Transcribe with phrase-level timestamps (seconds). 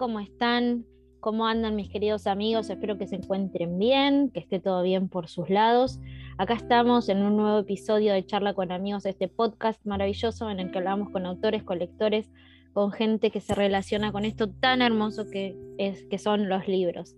[0.00, 0.86] ¿cómo están?
[1.20, 2.70] ¿Cómo andan mis queridos amigos?
[2.70, 6.00] Espero que se encuentren bien, que esté todo bien por sus lados.
[6.38, 10.70] Acá estamos en un nuevo episodio de Charla con Amigos, este podcast maravilloso en el
[10.70, 12.30] que hablamos con autores, colectores,
[12.72, 17.14] con gente que se relaciona con esto tan hermoso que, es, que son los libros.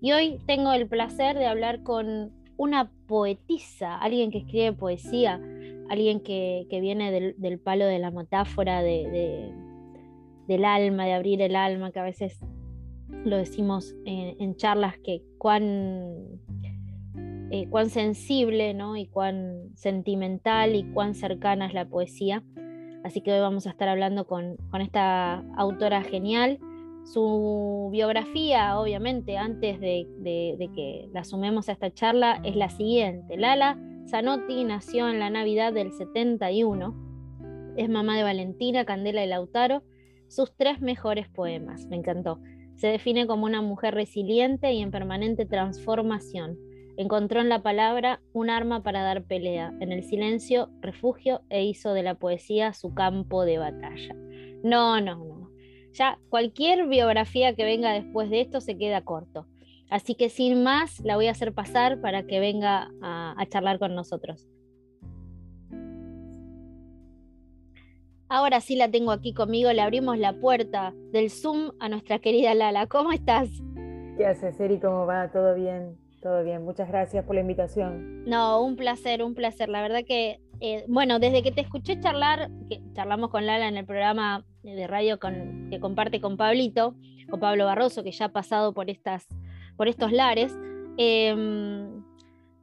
[0.00, 5.40] Y hoy tengo el placer de hablar con una poetisa, alguien que escribe poesía,
[5.88, 9.52] alguien que, viene del, palo de la metáfora, de,
[10.50, 12.40] del alma, de abrir el alma, que a veces
[13.24, 16.40] lo decimos en, charlas, que cuán,
[17.52, 18.96] eh, cuán sensible ¿no?
[18.96, 22.42] y cuán sentimental y cuán cercana es la poesía.
[23.04, 26.58] Así que hoy vamos a estar hablando con, esta autora genial.
[27.04, 33.36] Su biografía, obviamente, antes de, de, que la sumemos a esta charla, es la siguiente.
[33.36, 33.78] Lala
[34.08, 37.72] Zanotti nació en la Navidad del 71.
[37.76, 39.84] Es mamá de Valentina, Candela y Lautaro.
[40.30, 41.86] Sus tres mejores poemas.
[41.86, 42.38] Me encantó.
[42.76, 46.56] Se define como una mujer resiliente y en permanente transformación.
[46.96, 51.94] Encontró en la palabra un arma para dar pelea, en el silencio refugio e hizo
[51.94, 54.14] de la poesía su campo de batalla.
[54.62, 55.50] No, no, no.
[55.94, 59.48] Ya cualquier biografía que venga después de esto se queda corto.
[59.90, 63.80] Así que sin más, la voy a hacer pasar para que venga a, a charlar
[63.80, 64.46] con nosotros.
[68.32, 72.54] Ahora sí la tengo aquí conmigo, le abrimos la puerta del Zoom a nuestra querida
[72.54, 72.86] Lala.
[72.86, 73.48] ¿Cómo estás?
[74.16, 74.78] ¿Qué haces, Eri?
[74.78, 75.32] ¿Cómo va?
[75.32, 75.98] ¿Todo bien?
[76.22, 76.62] Todo bien.
[76.64, 78.24] Muchas gracias por la invitación.
[78.26, 79.68] No, un placer, un placer.
[79.68, 83.76] La verdad que, eh, bueno, desde que te escuché charlar, que charlamos con Lala en
[83.76, 86.94] el programa de radio con, que comparte con Pablito,
[87.28, 89.26] con Pablo Barroso, que ya ha pasado por, estas,
[89.76, 90.56] por estos lares,
[90.98, 91.34] eh,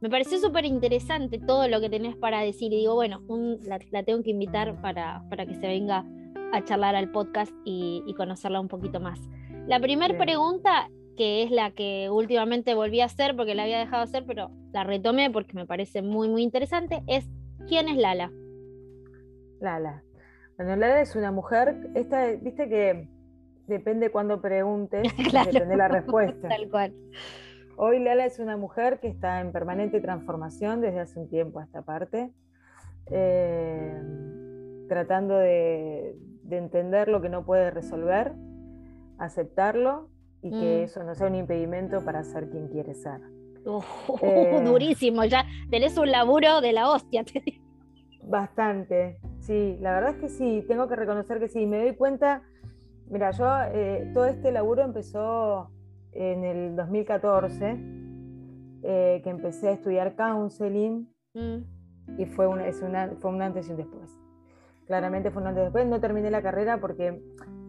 [0.00, 3.22] me pareció súper interesante todo lo que tenés para decir y digo, bueno,
[3.62, 6.04] la, tengo que invitar para, para, que se venga
[6.52, 9.20] a charlar al podcast y, conocerla un poquito más.
[9.66, 14.02] La primera pregunta, que es la que últimamente volví a hacer porque la había dejado
[14.02, 17.28] hacer, pero la retomé porque me parece muy, muy interesante, es
[17.66, 18.30] ¿quién es Lala?
[19.60, 20.04] Lala.
[20.56, 23.08] Bueno, Lala es una mujer, esta, viste que
[23.66, 25.02] depende cuando preguntes,
[25.52, 26.48] depende la respuesta.
[26.48, 26.94] Tal cual.
[27.80, 31.64] Hoy Lala es una mujer que está en permanente transformación desde hace un tiempo a
[31.64, 32.32] esta parte,
[33.06, 34.02] eh,
[34.88, 36.16] tratando de,
[36.50, 38.32] entender lo que no puede resolver,
[39.18, 40.08] aceptarlo
[40.42, 40.84] y que mm.
[40.86, 43.20] eso no sea un impedimento para ser quien quiere ser.
[44.22, 47.24] Eh, durísimo, ya tenés un laburo de la hostia.
[48.24, 52.42] Bastante, sí, la verdad es que sí, tengo que reconocer que sí, me doy cuenta,
[53.08, 55.70] mira, yo eh, todo este laburo empezó
[56.12, 57.76] en el 2014,
[58.82, 62.18] eh, que empecé a estudiar counseling mm.
[62.18, 64.16] y fue, una, es una, fue un antes y un después.
[64.86, 65.86] Claramente fue un antes y después.
[65.86, 67.20] No terminé la carrera porque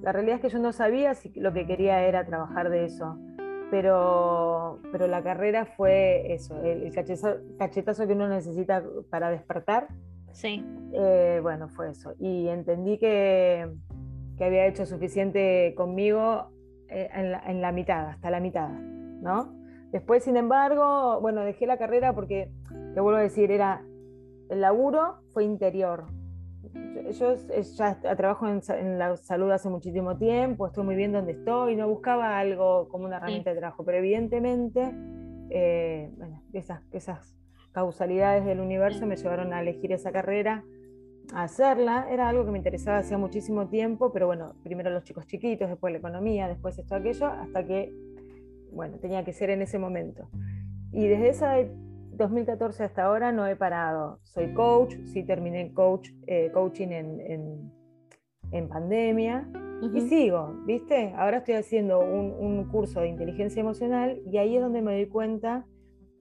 [0.01, 3.17] la realidad es que yo no sabía si lo que quería era trabajar de eso.
[3.71, 9.87] Pero, pero la carrera fue eso, el, cachetazo, que uno necesita para despertar.
[10.31, 10.65] Sí.
[10.93, 12.15] Eh, bueno, fue eso.
[12.19, 13.69] Y entendí que,
[14.37, 16.51] que había hecho suficiente conmigo
[16.89, 19.53] eh, en, la, mitad, hasta la mitad, ¿no?
[19.91, 22.51] Después, sin embargo, bueno, dejé la carrera porque,
[22.93, 23.83] te vuelvo a decir, era
[24.49, 26.05] el laburo fue interior.
[27.11, 27.35] Yo,
[27.77, 32.37] ya trabajo en, la salud hace muchísimo tiempo, estoy muy bien donde estoy, no buscaba
[32.37, 34.93] algo como una herramienta de trabajo, pero evidentemente
[35.49, 37.35] eh, bueno, esas, esas
[37.71, 40.63] causalidades del universo me llevaron a elegir esa carrera
[41.33, 42.07] hacerla.
[42.09, 45.91] Era algo que me interesaba hacía muchísimo tiempo, pero bueno, primero los chicos chiquitos, después
[45.91, 47.93] la economía, después esto, aquello, hasta que,
[48.71, 50.29] bueno, tenía que ser en ese momento.
[50.91, 51.71] Y desde ese
[52.11, 54.19] 2014 hasta ahora no he parado.
[54.23, 57.71] Soy coach, sí terminé coach, eh, coaching en,
[58.51, 59.47] en, pandemia
[59.81, 61.13] y sigo, ¿viste?
[61.15, 65.07] Ahora estoy haciendo un, un curso de inteligencia emocional y ahí es donde me doy
[65.07, 65.65] cuenta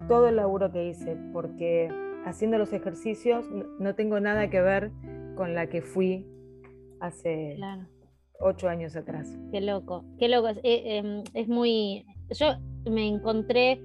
[0.07, 1.89] todo el laburo que hice, porque
[2.29, 3.47] haciendo los ejercicios
[3.79, 4.91] no tengo nada que ver
[5.37, 6.27] con la que fui
[7.01, 7.59] hace
[8.41, 9.37] ocho años atrás.
[9.53, 10.49] Qué loco, qué loco.
[10.49, 12.05] Es, eh, em, es muy.
[12.31, 12.57] Yo
[12.91, 13.81] me encontré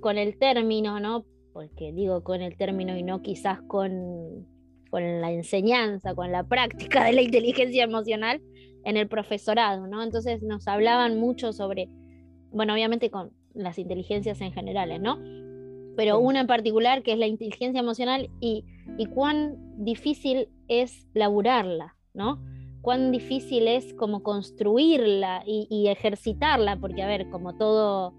[0.00, 1.24] con el término, ¿no?
[1.52, 4.46] Porque digo con el término y no quizás con,
[4.90, 8.40] con la enseñanza, con la práctica de la inteligencia emocional
[8.84, 10.02] en el profesorado, ¿no?
[10.02, 11.88] Entonces nos hablaban mucho sobre,
[12.50, 15.18] bueno, obviamente con las inteligencias en generales, ¿no?
[15.96, 18.64] Pero una en particular que es la inteligencia emocional y,
[19.14, 22.42] cuán difícil es laburarla, ¿no?
[22.82, 28.14] Cuán difícil es como construirla y, ejercitarla, porque a ver, como todo,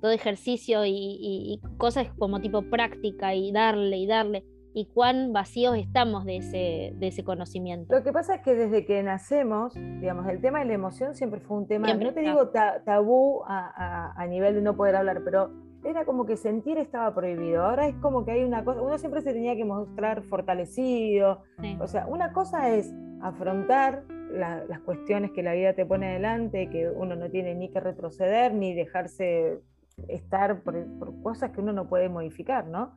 [0.00, 4.44] todo ejercicio y, cosas como tipo práctica y darle y darle,
[4.74, 7.94] y cuán vacíos estamos de ese, de ese conocimiento.
[7.94, 11.40] Lo que pasa es que desde que nacemos, digamos, el tema de la emoción siempre
[11.40, 12.50] fue un tema, no te digo
[12.84, 15.52] tabú a, nivel de no poder hablar, pero
[15.84, 17.64] era como que sentir estaba prohibido.
[17.64, 21.42] Ahora es como que hay una cosa, uno siempre se tenía que mostrar fortalecido.
[21.80, 26.88] O sea, una cosa es afrontar las cuestiones que la vida te pone adelante, que
[26.88, 29.60] uno no tiene ni que retroceder ni dejarse
[30.08, 30.74] estar por,
[31.22, 32.96] cosas que uno no puede modificar, ¿no?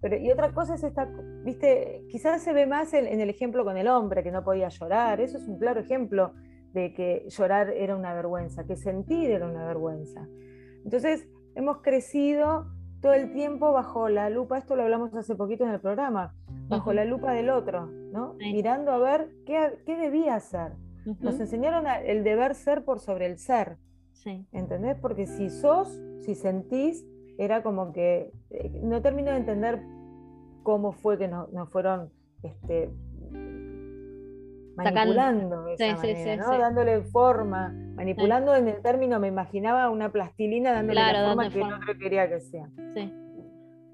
[0.00, 1.08] Pero, y otra cosa es esta,
[1.44, 5.20] viste, quizás se ve más en, el ejemplo con el hombre que no podía llorar,
[5.20, 6.32] eso es un claro ejemplo
[6.72, 10.26] de que llorar era una vergüenza, que sentir era una vergüenza.
[10.84, 12.66] Entonces, hemos crecido
[13.00, 16.34] todo el tiempo bajo la lupa, esto lo hablamos hace poquito en el programa,
[16.68, 18.34] bajo la lupa del otro, ¿no?
[18.34, 20.72] Mirando a ver qué, qué debía hacer.
[21.20, 23.76] Nos enseñaron el deber ser por sobre el ser.
[24.52, 24.96] ¿Entendés?
[25.00, 27.04] Porque si sos, si sentís,
[27.38, 29.82] era como que eh, no termino de entender
[30.62, 32.10] cómo fue que nos, fueron
[32.42, 32.90] este,
[34.76, 35.64] manipulando
[36.58, 41.72] dándole forma, manipulando en el término, me imaginaba una plastilina dándole la forma que el
[41.72, 42.68] otro quería que sea.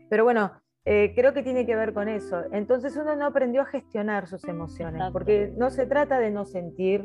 [0.08, 0.52] Pero bueno,
[0.84, 2.42] eh, creo que tiene que ver con eso.
[2.52, 7.04] Entonces uno no aprendió a gestionar sus emociones, porque no se trata de no sentir,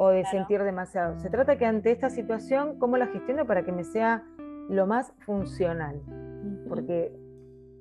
[0.00, 1.18] o de sentir demasiado.
[1.18, 4.22] Se trata que ante esta situación, ¿cómo la gestiono para que me sea
[4.68, 6.00] lo más funcional?
[6.68, 7.12] Porque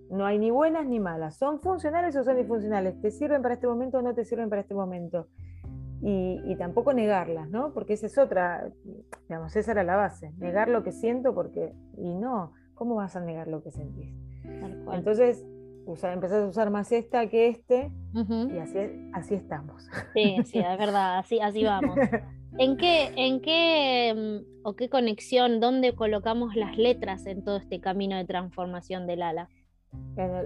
[0.09, 1.37] no hay ni buenas ni malas.
[1.37, 2.99] ¿Son funcionales o son disfuncionales?
[3.01, 5.27] ¿Te sirven para este momento o no te sirven para este momento?
[6.01, 7.73] Y, tampoco negarlas, ¿no?
[7.73, 8.69] Porque esa es otra,
[9.27, 10.31] digamos, esa era la base.
[10.37, 14.13] Negar lo que siento porque, y no, ¿cómo vas a negar lo que sentís?
[14.43, 15.43] Entonces,
[16.03, 18.77] empezás a usar más esta que este y así,
[19.13, 19.87] así estamos.
[20.13, 21.97] Sí, sí, es verdad, así, así vamos.
[22.59, 27.79] ¿En qué, en qué mm, o qué conexión, dónde colocamos las letras en todo este
[27.79, 29.49] camino de transformación del ala?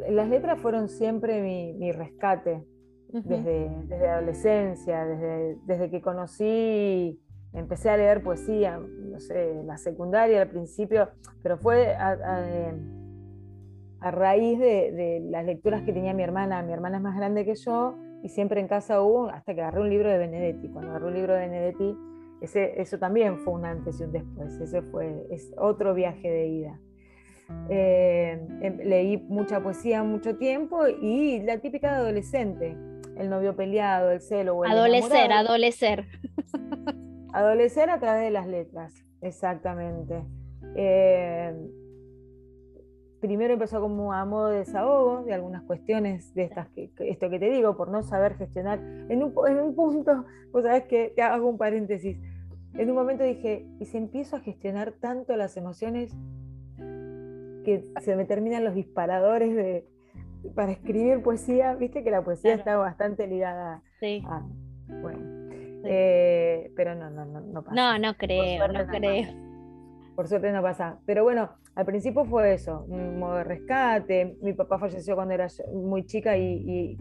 [0.09, 2.65] Las letras fueron siempre mi, rescate
[3.09, 7.19] desde, desde adolescencia, desde, desde que conocí
[7.53, 11.09] empecé a leer poesía, no sé, la secundaria al principio,
[11.44, 12.12] pero fue a,
[14.01, 16.62] a raíz de, las lecturas que tenía mi hermana.
[16.63, 19.81] Mi hermana es más grande que yo y siempre en casa hubo, hasta que agarré
[19.81, 20.69] un libro de Benedetti.
[20.69, 21.95] Cuando agarré un libro de Benedetti,
[22.42, 24.59] ese, eso también fue un antes y un después.
[24.59, 26.80] Ese fue es otro viaje de ida.
[27.69, 32.75] Eh, em, leí mucha poesía mucho tiempo y la típica de adolescente,
[33.18, 34.57] el novio peleado, el celo.
[34.57, 36.06] O el adolecer, adolecer.
[37.33, 40.21] Adolecer a través de las letras, exactamente.
[40.75, 41.56] Eh,
[43.21, 47.39] primero empezó como a modo de desahogo de algunas cuestiones de estas, que, esto que
[47.39, 48.80] te digo, por no saber gestionar.
[49.07, 52.18] En un, en un punto, vos sabés que te hago un paréntesis.
[52.74, 56.13] En un momento dije, ¿y si empiezo a gestionar tanto las emociones
[57.63, 59.85] que se me terminan los disparadores de,
[60.56, 61.75] para escribir poesía?
[61.75, 63.81] Viste que la poesía está bastante ligada
[64.25, 64.47] a.
[65.01, 65.41] Bueno.
[65.83, 67.75] Eh, pero no, no, no, no pasa.
[67.75, 69.27] No, no creo, no creo.
[70.15, 70.99] Por suerte no pasa.
[71.06, 74.37] Pero bueno, al principio fue eso, un modo de rescate.
[74.41, 76.97] Mi papá falleció cuando era muy chica y,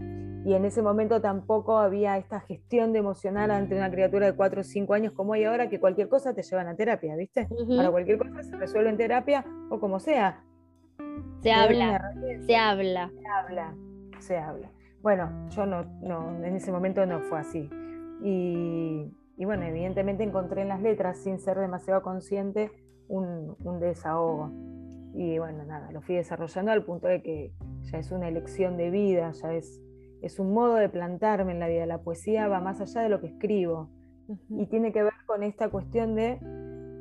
[0.47, 4.65] en ese momento tampoco había esta gestión de emocional ante una criatura de 4 o
[4.65, 7.49] 5 años como hay ahora, que cualquier cosa te llevan a terapia, ¿viste?
[7.77, 10.43] Para cualquier cosa se resuelve en terapia o como sea.
[11.43, 12.13] Se habla,
[12.47, 13.11] se habla.
[13.11, 13.75] Se habla,
[14.19, 14.71] se habla.
[15.03, 17.71] Bueno, yo no, no, en ese momento no fue así.
[18.23, 22.71] Y, y bueno, evidentemente encontré en las letras, sin ser demasiado consciente,
[23.09, 24.51] un, desahogo.
[25.15, 28.91] Y bueno, nada, lo fui desarrollando al punto de que ya es una elección de
[28.91, 29.81] vida, ya es,
[30.23, 31.87] es un modo de plantarme en la vida.
[31.87, 33.91] La poesía va más allá de lo que escribo
[34.51, 36.39] y tiene que ver con esta cuestión de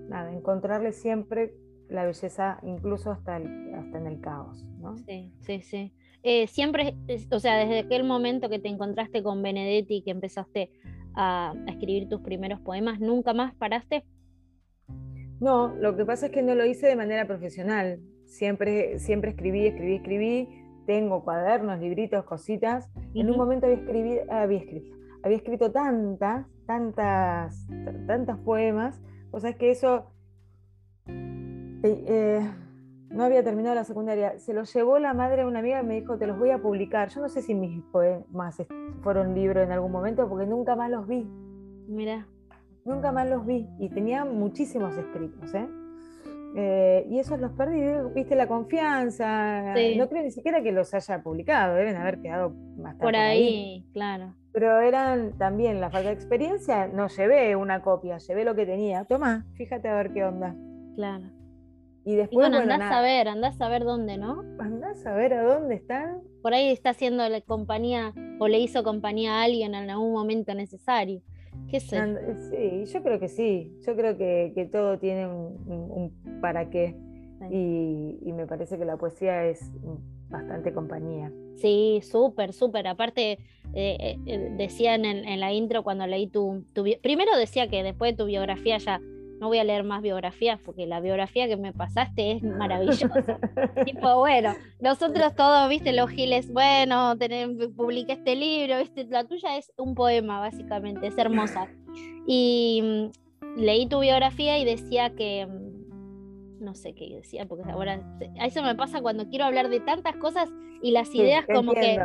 [0.09, 1.53] nada, encontrarle siempre
[1.89, 4.65] la belleza incluso hasta, hasta en el caos.
[4.79, 4.97] ¿no?
[4.97, 5.93] Sí, sí, sí.
[6.23, 6.95] Eh, siempre,
[7.31, 10.71] o sea, desde aquel momento que te encontraste con Benedetti y que empezaste
[11.15, 14.05] a, a, escribir tus primeros poemas, ¿nunca más paraste?
[15.39, 17.99] No, lo que pasa es que no lo hice de manera profesional.
[18.25, 20.49] Siempre, siempre escribí, escribí, escribí.
[20.85, 22.89] Tengo cuadernos, libritos, cositas.
[23.13, 27.65] En un momento había, escribí, había, escrito, había escrito tantas, tantas,
[28.05, 29.01] tantos poemas.
[29.31, 30.11] O sea, es que eso
[31.83, 32.49] eh,
[33.09, 34.37] no había terminado la secundaria.
[34.39, 36.59] Se lo llevó la madre de una amiga y me dijo, te los voy a
[36.59, 37.09] publicar.
[37.09, 38.61] Yo no sé si mis poemas
[39.01, 41.27] fueron libros en algún momento porque nunca más los vi.
[41.87, 42.27] Mira
[42.89, 45.53] nunca más los vi y tenía muchísimos escritos.
[45.53, 45.67] ¿eh?
[46.55, 47.81] Eh, y esos los perdí,
[48.13, 49.73] viste la confianza.
[49.95, 53.03] No creo ni siquiera que los haya publicado, deben haber quedado bastante.
[53.03, 54.35] Por ahí, claro.
[54.51, 56.87] Pero eran también la falta de experiencia.
[56.87, 59.05] No llevé una copia, llevé lo que tenía.
[59.05, 60.55] Toma, fíjate a ver qué onda.
[60.95, 61.25] Claro.
[62.09, 64.43] Y después, bueno, andás a ver, andás a ver dónde, ¿no?
[64.57, 66.23] Andás a ver a dónde están.
[66.41, 70.55] Por ahí está haciendo la compañía o le hizo compañía a alguien en algún momento
[70.55, 71.21] necesario.
[71.69, 72.01] ¿Qué sé?
[72.49, 73.77] Sí, yo creo que sí.
[73.85, 76.11] Yo creo que, todo tiene un,
[76.41, 76.95] para qué.
[77.51, 79.71] Y, me parece que la poesía es
[80.29, 81.31] bastante compañía.
[81.57, 82.87] Sí, súper, súper.
[82.87, 83.37] Aparte,
[83.75, 86.85] eh, eh, decían en, la intro cuando leí tu, tu...
[87.03, 88.99] Primero decía que después de tu biografía ya
[89.39, 93.09] no voy a leer más biografías porque la biografía que me pasaste es maravillosa.
[93.85, 97.15] tipo, bueno, nosotros todos, viste, los giles, bueno,
[97.75, 101.67] publiqué este libro, viste, la tuya es un poema, básicamente, es hermosa.
[102.27, 108.01] Y mm, leí tu biografía y decía que, mm, no sé qué decía, porque ahora,
[108.43, 110.49] eso me pasa cuando quiero hablar de tantas cosas
[110.81, 111.97] y las ideas como que...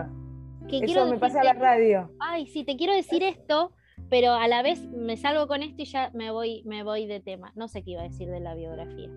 [0.69, 2.11] que eso quiero me pasa a la radio.
[2.21, 3.73] Ay, sí, te quiero decir esto
[4.11, 7.21] pero a la vez me salgo con esto y ya me voy, me voy de
[7.21, 7.53] tema.
[7.55, 9.11] No sé qué iba a decir de la biografía.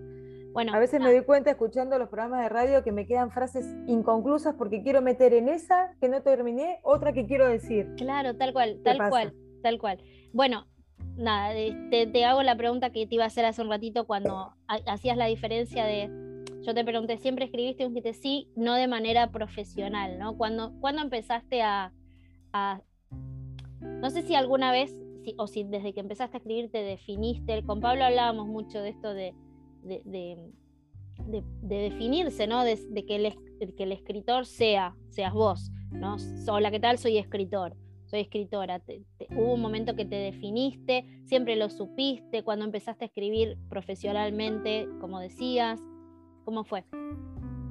[0.52, 3.66] Bueno, a veces me doy cuenta escuchando los programas de radio que me quedan frases
[3.86, 7.86] inconclusas porque quiero meter en esa que no terminé otra que quiero decir.
[7.96, 9.98] Claro, tal cual, tal cual, tal cual.
[10.32, 10.66] Bueno,
[11.16, 11.52] nada,
[11.90, 15.16] te, te, hago la pregunta que te iba a hacer hace un ratito cuando hacías
[15.16, 16.10] la diferencia de,
[16.62, 20.36] yo te pregunté, ¿siempre escribiste un dijiste sí, no de manera profesional, ¿no?
[20.36, 21.92] Cuando, ¿Cuándo empezaste a,
[22.52, 22.80] a,
[23.80, 24.94] no sé si alguna vez,
[25.36, 29.12] o si desde que empezaste a escribir te definiste, con Pablo hablábamos mucho de esto
[29.12, 29.34] de,
[29.82, 30.52] de,
[31.62, 32.64] definirse, ¿no?
[32.64, 36.16] De, que, el, que el escritor sea, seas vos, ¿no?
[36.50, 36.98] Hola, ¿qué tal?
[36.98, 38.82] Soy escritor, soy escritora.
[39.36, 45.20] hubo un momento que te definiste, siempre lo supiste, cuando empezaste a escribir profesionalmente, como
[45.20, 45.80] decías,
[46.44, 46.84] ¿cómo fue?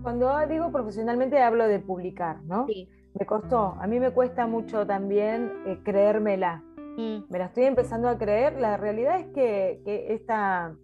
[0.04, 2.66] Cuando digo profesionalmente hablo de publicar, ¿no?
[2.68, 2.88] Sí.
[3.20, 6.64] Me costó, a mí me cuesta mucho también eh, creérmela.
[6.98, 7.30] Mm.
[7.30, 8.60] Me la estoy empezando a creer.
[8.60, 9.82] La realidad es que,
[10.14, 10.76] esta,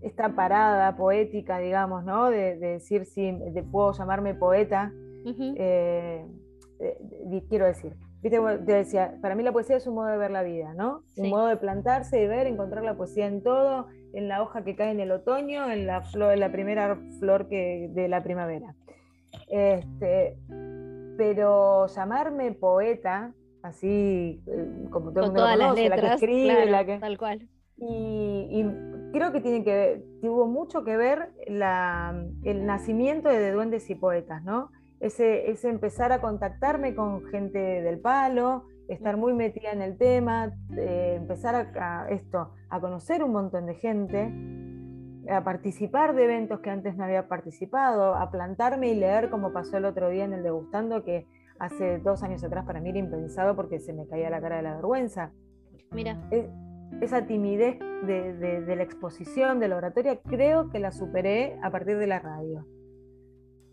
[0.00, 2.30] esta, parada poética, digamos, ¿no?
[2.30, 3.32] De, decir si
[3.70, 4.92] puedo llamarme poeta,
[5.56, 6.26] eh,
[7.48, 10.42] quiero decir, Viste, te decía, para mí la poesía es un modo de ver la
[10.42, 11.02] vida, ¿no?
[11.18, 14.74] Un modo de plantarse y ver, encontrar la poesía en todo, en la hoja que
[14.74, 18.74] cae en el otoño, en la, flor, en la primera flor que, de la primavera.
[19.50, 20.38] Este,
[21.16, 26.14] pero llamarme poeta, así eh, como todo el mundo todas conoce, las letras, la que
[26.14, 26.98] escribe, la que...
[26.98, 27.48] Tal cual.
[27.76, 28.64] Y,
[29.12, 34.70] creo que tiene que tuvo mucho que ver el nacimiento de, Duendes y Poetas, ¿no?
[35.00, 40.52] Ese, ese, empezar a contactarme con gente del palo, estar muy metida en el tema,
[40.76, 44.32] eh, empezar a, esto, a conocer un montón de gente
[45.28, 49.78] a participar de eventos que antes no había participado, a plantarme y leer como pasó
[49.78, 51.26] el otro día en el degustando, que
[51.58, 54.62] hace dos años atrás para mí era impensado porque se me caía la cara de
[54.62, 55.32] la vergüenza.
[55.90, 56.18] Mira.
[57.00, 62.06] esa timidez de, la exposición, de la oratoria, creo que la superé a partir de
[62.06, 62.66] la radio.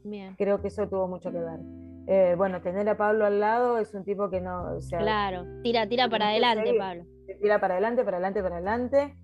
[0.03, 0.35] Bien.
[0.35, 1.59] Creo que eso tuvo mucho que ver.
[2.07, 4.79] Eh, bueno, tener a Pablo al lado es un tipo que no.
[4.97, 7.05] claro, tira, tira para adelante, Pablo.
[7.39, 9.15] Tira para adelante, para adelante, para adelante.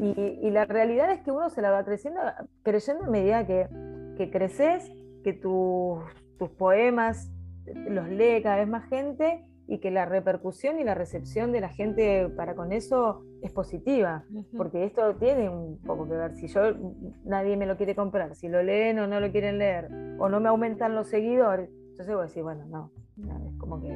[0.00, 2.20] Y, la realidad es que uno se la va creciendo,
[2.62, 3.68] creyendo a medida que,
[4.16, 4.90] que creces,
[5.22, 6.02] que tus,
[6.38, 7.30] tus poemas
[7.88, 11.68] los lee cada vez más gente y que la repercusión y la recepción de la
[11.68, 14.24] gente para con eso es positiva,
[14.56, 16.34] porque esto tiene un poco que ver.
[16.34, 16.60] Si yo
[17.24, 19.88] nadie me lo quiere comprar, si lo leen o no lo quieren leer,
[20.18, 22.90] o no me aumentan los seguidores, entonces voy a decir, bueno, no,
[23.48, 23.90] es como que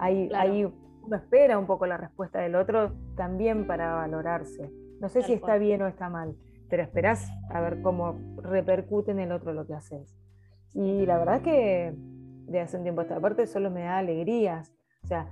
[0.00, 0.70] hay, hay,
[1.02, 4.70] uno espera un poco la respuesta del otro también para valorarse.
[5.00, 6.36] No sé si está bien o está mal,
[6.70, 10.16] pero esperás a ver cómo repercute en el otro lo que haces.
[10.74, 11.94] Y la verdad que
[12.46, 14.72] de hace un tiempo a esta parte solo me da alegrías.
[15.02, 15.28] O sea,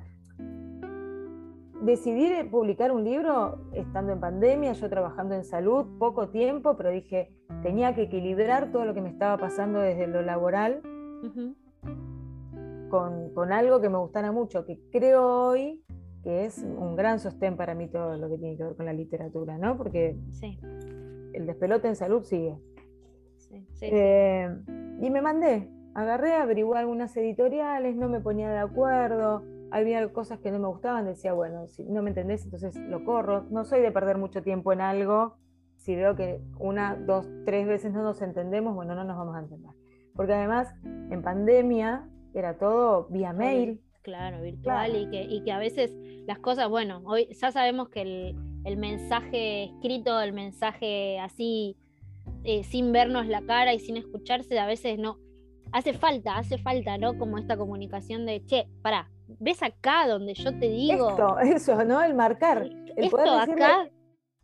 [1.82, 7.32] decidí publicar un libro estando en pandemia, yo trabajando en salud, poco tiempo, pero dije,
[7.62, 10.82] tenía que equilibrar todo lo que me estaba pasando desde lo laboral
[12.90, 15.82] con, con, algo que me gustara mucho, que creo hoy
[16.22, 18.92] que es un gran sostén para mí todo lo que tiene que ver con la
[18.92, 19.76] literatura, ¿no?
[19.76, 20.18] Porque
[21.32, 22.58] el despelote en salud sigue.
[23.80, 24.48] Eh,
[25.00, 30.50] y me mandé, agarré, averigué algunas editoriales, no me ponía de acuerdo, había cosas que
[30.50, 33.46] no me gustaban, decía, bueno, si no me entendés, entonces lo corro.
[33.50, 35.36] No soy de perder mucho tiempo en algo,
[35.76, 39.40] si veo que una, dos, tres veces no nos entendemos, bueno, no nos vamos a
[39.40, 39.70] entender.
[40.14, 43.80] Porque además, en pandemia era todo vía mail.
[44.02, 45.94] Claro, virtual Y, que, y que a veces
[46.26, 48.34] las cosas, bueno, hoy ya sabemos que
[48.64, 51.76] el, mensaje escrito, el mensaje así,
[52.44, 55.18] eh, sin vernos la cara y sin escucharse, a veces no.
[55.72, 57.18] Hace falta, hace falta, ¿no?
[57.18, 61.10] Como esta comunicación de, che, pará, ves acá donde yo te digo.
[61.10, 62.02] Esto, eso, ¿no?
[62.02, 62.68] El marcar.
[62.96, 63.88] esto acá,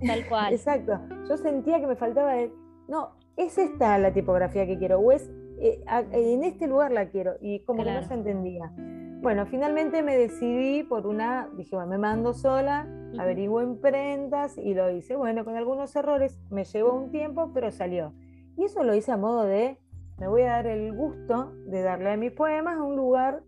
[0.06, 0.52] tal cual.
[0.52, 1.00] Exacto.
[1.28, 2.52] Yo sentía que me faltaba el,
[2.88, 5.00] no, ¿es esta la tipografía que quiero?
[5.00, 5.82] ¿O es eh,
[6.12, 7.36] en este lugar la quiero?
[7.40, 8.72] Y como que no se entendía.
[9.20, 12.86] Bueno, finalmente me decidí por una, dije, bueno, me mando sola,
[13.18, 15.16] averiguo en prendas y lo hice.
[15.16, 18.12] Bueno, con algunos errores, me llevó un tiempo, pero salió.
[18.56, 19.78] Y eso lo hice a modo de,
[20.18, 23.42] me voy a dar el gusto de darle a mis poemas a un lugar.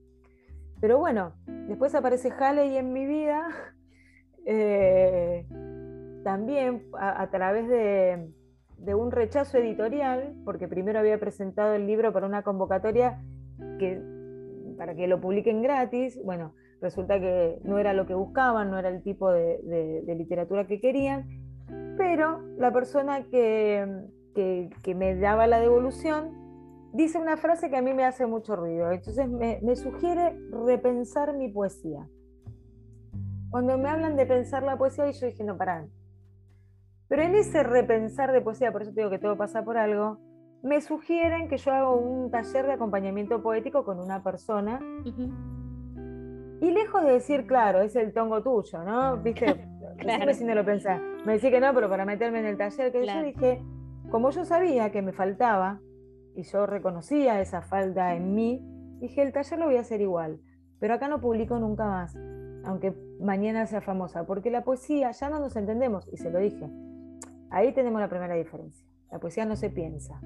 [0.81, 3.49] Pero bueno, después aparece Halley en mi vida,
[4.47, 5.47] eh,
[6.25, 8.33] también a, través de,
[8.78, 13.20] de un rechazo editorial, porque primero había presentado el libro para una convocatoria
[13.78, 14.00] que
[14.78, 16.18] para que lo publiquen gratis.
[16.25, 20.80] Bueno, resulta que no era lo que buscaban, no era el tipo de, literatura que
[20.80, 21.26] querían,
[21.99, 24.06] pero la persona que,
[24.94, 26.30] me daba la devolución
[26.92, 28.90] dice una frase que a mí me hace mucho ruido.
[28.92, 32.08] Entonces me, me sugiere repensar mi poesía.
[33.50, 35.87] Cuando me hablan de pensar la poesía, y yo dije, no, pará.
[37.09, 40.19] Pero en ese repensar de poesía, por eso te digo que todo pasa por algo,
[40.62, 44.81] me sugieren que yo haga un taller de acompañamiento poético con una persona.
[46.61, 49.17] Y lejos de decir, claro, es el tongo tuyo, ¿no?
[49.19, 49.69] ¿Viste?
[49.99, 50.35] claro.
[50.35, 51.00] si no lo pensás.
[51.25, 53.62] Me decía que no, pero para meterme en el taller, que yo dije,
[54.11, 55.81] como yo sabía que me faltaba,
[56.35, 58.61] y yo reconocía esa falta en mí,
[59.00, 60.41] dije, el taller lo voy a hacer igual.
[60.79, 62.17] Pero acá no publico nunca más,
[62.65, 66.69] aunque mañana sea famosa, porque la poesía ya no nos entendemos, y se lo dije.
[67.50, 68.87] Ahí tenemos la primera diferencia.
[69.11, 70.21] La poesía no se piensa,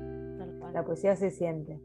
[0.72, 1.80] la poesía se siente.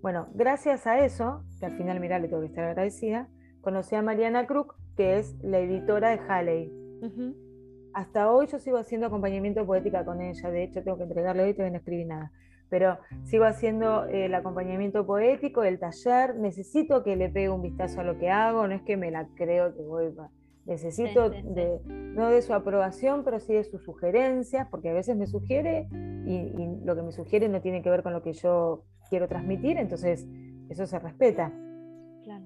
[0.00, 3.28] Bueno, gracias a eso, que al final, mira, le tengo que estar agradecida,
[3.60, 6.72] conocí a Mariana Krug, que es la editora de Halley.
[7.92, 11.52] Hasta hoy yo sigo haciendo acompañamiento poética con ella, de hecho tengo que entregarle hoy,
[11.52, 12.32] todavía no escribí nada,
[12.70, 18.04] pero sigo haciendo el acompañamiento poético, el taller, necesito que le pegue un vistazo a
[18.04, 20.14] lo que hago, no es que me la creo que voy...
[20.68, 25.26] Necesito De, no de su aprobación, pero sí de sus sugerencias, porque a veces me
[25.26, 25.88] sugiere
[26.26, 29.78] y, lo que me sugiere no tiene que ver con lo que yo quiero transmitir,
[29.78, 30.28] entonces
[30.68, 31.50] eso se respeta.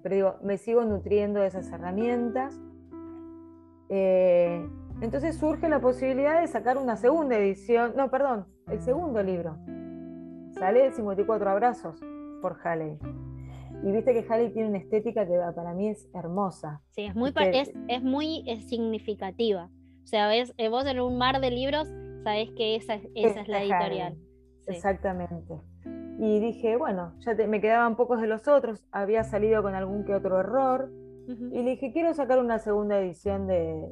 [0.04, 2.61] Pero digo, me sigo nutriendo de esas herramientas.
[3.88, 4.64] Eh,
[5.00, 9.58] entonces surge la posibilidad de sacar una segunda edición, no, perdón, el segundo libro.
[10.52, 12.00] Sale 54 abrazos
[12.40, 12.98] por Halley.
[13.85, 16.81] Y viste que Halley tiene una estética que para mí es hermosa.
[16.90, 19.71] Sí, es muy, es, es, muy significativa.
[20.05, 21.88] O sea, ves, eh, vos en un mar de libros
[22.23, 24.16] sabés que esa, esa es la editorial.
[24.66, 25.61] Exactamente.
[26.18, 30.14] Y dije, bueno, ya me quedaban pocos de los otros, había salido con algún que
[30.14, 30.90] otro error.
[31.27, 33.88] Y le dije, quiero sacar una segunda edición de,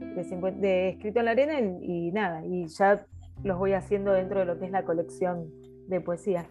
[0.58, 3.06] de, Escrito en la Arena y nada, y ya
[3.44, 5.48] los voy haciendo dentro de lo que es la colección
[5.86, 6.48] de poesía.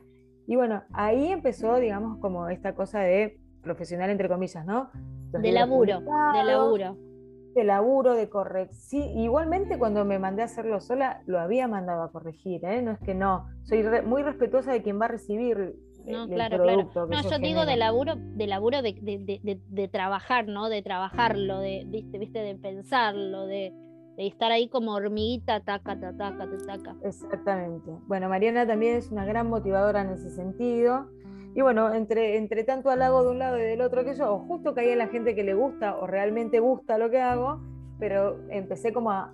[0.50, 4.90] Y bueno, ahí empezó, digamos, como esta cosa de profesional, entre comillas, ¿no?
[5.32, 6.98] de laburo, de laburo.
[7.54, 9.04] De laburo, de corrección.
[9.04, 12.82] Sí, igualmente cuando me mandé a hacerlo sola, lo había mandado a corregir, ¿eh?
[12.82, 13.46] No es que no.
[13.62, 15.76] Soy muy respetuosa de quien va a recibir
[16.08, 16.90] no, claro, claro.
[17.10, 20.70] No, yo digo de laburo, de laburo de, de, de, trabajar, ¿no?
[20.70, 23.72] De trabajarlo, de, viste, viste, de pensarlo, de,
[24.20, 26.96] de estar ahí como hormiguita, taca, taca, taca, taca.
[27.04, 27.90] Exactamente.
[28.06, 31.10] Bueno, Mariana también es una gran motivadora en ese sentido.
[31.56, 34.40] Y bueno, entre, entre tanto halago de un lado y del otro que yo, o
[34.40, 37.62] justo caí en la gente que le gusta o realmente gusta lo que hago,
[37.98, 39.34] pero empecé como a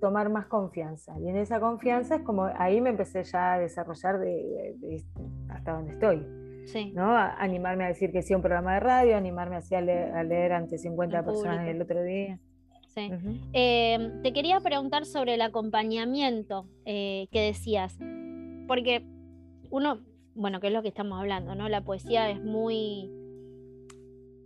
[0.00, 1.18] tomar más confianza.
[1.18, 5.02] Y en esa confianza es como ahí me empecé ya a desarrollar de,
[5.48, 6.24] hasta donde estoy.
[6.66, 6.92] Sí.
[6.94, 7.16] ¿no?
[7.16, 10.52] animarme a decir que sí a un programa de radio, animarme a leer, a leer
[10.52, 12.38] ante 50 personas el otro día.
[12.96, 17.98] Em, te quería preguntar sobre el acompañamiento eh, que decías,
[18.66, 19.04] porque
[19.70, 20.00] uno,
[20.34, 21.68] bueno, que es lo que estamos hablando, ¿no?
[21.68, 23.10] La poesía es muy,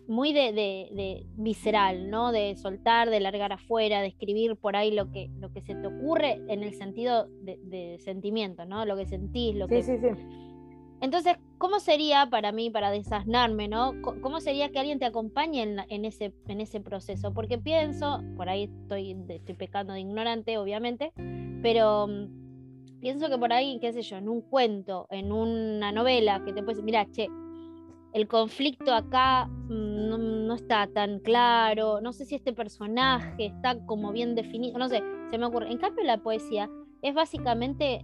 [0.09, 2.33] muy de, visceral, ¿no?
[2.33, 5.87] De soltar, de largar afuera, de escribir por ahí lo que, lo que se te
[5.87, 8.85] ocurre en el sentido de, sentimiento, ¿no?
[8.85, 9.83] Lo que sentís, lo que...
[9.83, 10.09] Sí, sí.
[11.03, 13.93] Entonces, ¿cómo sería para mí, para desasnarme, ¿no?
[14.03, 17.35] ¿Cómo sería que alguien te acompañe en, ese, en ese proceso?
[17.35, 21.12] Porque pienso, por ahí estoy, estoy pecando de ignorante, obviamente,
[21.61, 26.41] pero mm, pienso que por ahí, qué sé yo, en un cuento, en una novela,
[26.45, 27.27] que te puedes mira, che,
[28.12, 33.77] el conflicto acá mm, no, no, está tan claro, no sé si este personaje está
[33.87, 35.73] como bien definido, no sé, se me ocurre.
[35.73, 36.71] En cambio, la poesía
[37.03, 38.01] es básicamente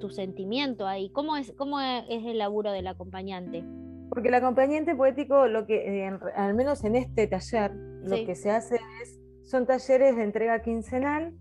[0.00, 1.10] tu sentimiento ahí.
[1.10, 3.62] ¿Cómo es, cómo es el laburo del acompañante?
[4.08, 8.80] Porque el acompañante poético, lo que, al menos en este taller, lo que se hace
[9.02, 11.34] es, son talleres de entrega quincenal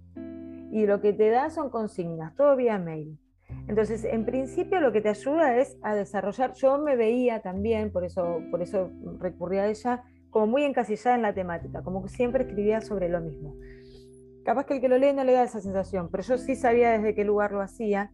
[0.72, 3.18] y lo que te da son consignas, todo vía mail.
[3.68, 8.04] Entonces, en principio lo que te ayuda es a desarrollar, yo me veía también, por
[8.04, 12.44] eso, por eso recurrí a ella, como muy encasillada en la temática, como que siempre
[12.44, 13.56] escribía sobre lo mismo.
[14.43, 16.91] Capaz que el que lo lee no le da esa sensación, pero yo sí sabía
[16.91, 18.12] desde qué lugar lo hacía.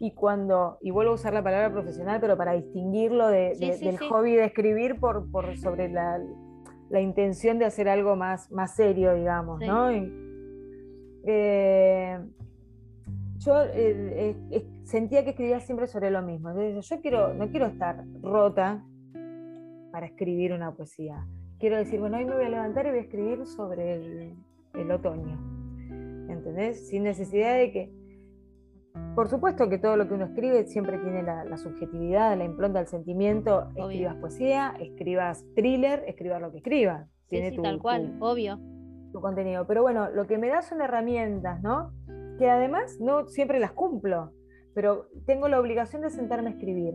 [0.00, 4.44] y cuando, y vuelvo a usar la palabra profesional, pero para distinguirlo del hobby de
[4.44, 6.20] escribir por, por sobre la,
[6.90, 9.90] la, intención de hacer algo más, más serio, digamos, ¿no?
[11.26, 12.18] Eh,
[13.38, 16.50] yo eh, eh, sentía que escribía siempre sobre lo mismo.
[16.50, 18.84] Entonces, yo quiero, no quiero estar rota
[19.92, 21.26] para escribir una poesía.
[21.58, 24.34] Quiero decir, bueno, hoy me voy a levantar y voy a escribir sobre el,
[24.74, 25.38] el otoño.
[26.28, 26.88] ¿Entendés?
[26.88, 28.04] Sin necesidad de que
[29.14, 32.88] por supuesto que todo lo que uno escribe siempre tiene la, subjetividad, la impronta del
[32.88, 33.68] sentimiento.
[33.74, 37.08] Escribas poesía, escribas thriller, escribas lo que escribas.
[37.28, 38.58] Tiene tu, tal cual, obvio.
[39.12, 39.66] Tu contenido.
[39.66, 41.92] Pero bueno, lo que me da son herramientas, ¿no?
[42.38, 44.32] Que además no siempre las cumplo,
[44.74, 46.94] pero tengo la obligación de sentarme a escribir.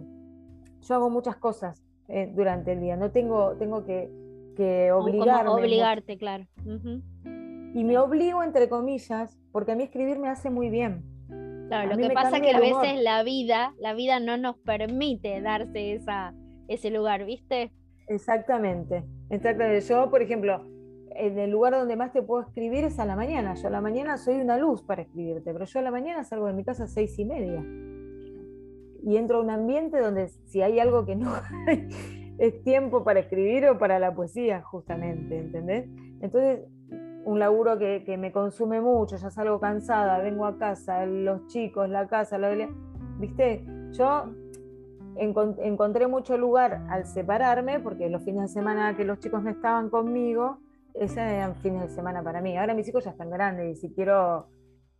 [0.81, 4.09] Yo hago muchas cosas eh, durante el día, no tengo, tengo que,
[4.55, 5.49] que obligarme.
[5.49, 6.45] obligarte, claro.
[7.73, 11.03] Y me obligo, entre comillas, porque a mí escribir me hace muy bien
[11.69, 15.39] Claro, lo que pasa es que a veces la vida, la vida no nos permite
[15.39, 16.33] darse esa,
[16.67, 17.71] ese lugar, ¿viste?
[18.07, 19.81] Exactamente, exactamente.
[19.81, 20.65] Yo, por ejemplo,
[21.11, 23.53] en el lugar donde más te puedo escribir es a la mañana.
[23.53, 26.47] Yo a la mañana soy una luz para escribirte, pero yo a la mañana salgo
[26.47, 27.63] de mi casa a seis y media.
[29.03, 31.31] Y entro a un ambiente donde si hay algo que no
[32.39, 35.87] es tiempo para escribir o para la poesía, justamente, ¿entendés?
[36.19, 36.61] Entonces,
[37.29, 42.07] un laburo que, me consume mucho, ya salgo cansada, vengo a casa, los chicos, la
[42.07, 42.49] casa, la...
[43.19, 43.63] ¿viste?
[43.91, 44.33] Yo
[45.15, 49.91] encontré mucho lugar al separarme, porque los fines de semana que los chicos no estaban
[49.91, 50.57] conmigo,
[50.95, 52.57] esos eran fines de semana para mí.
[52.57, 54.47] Ahora mis hijos ya están grandes y si quiero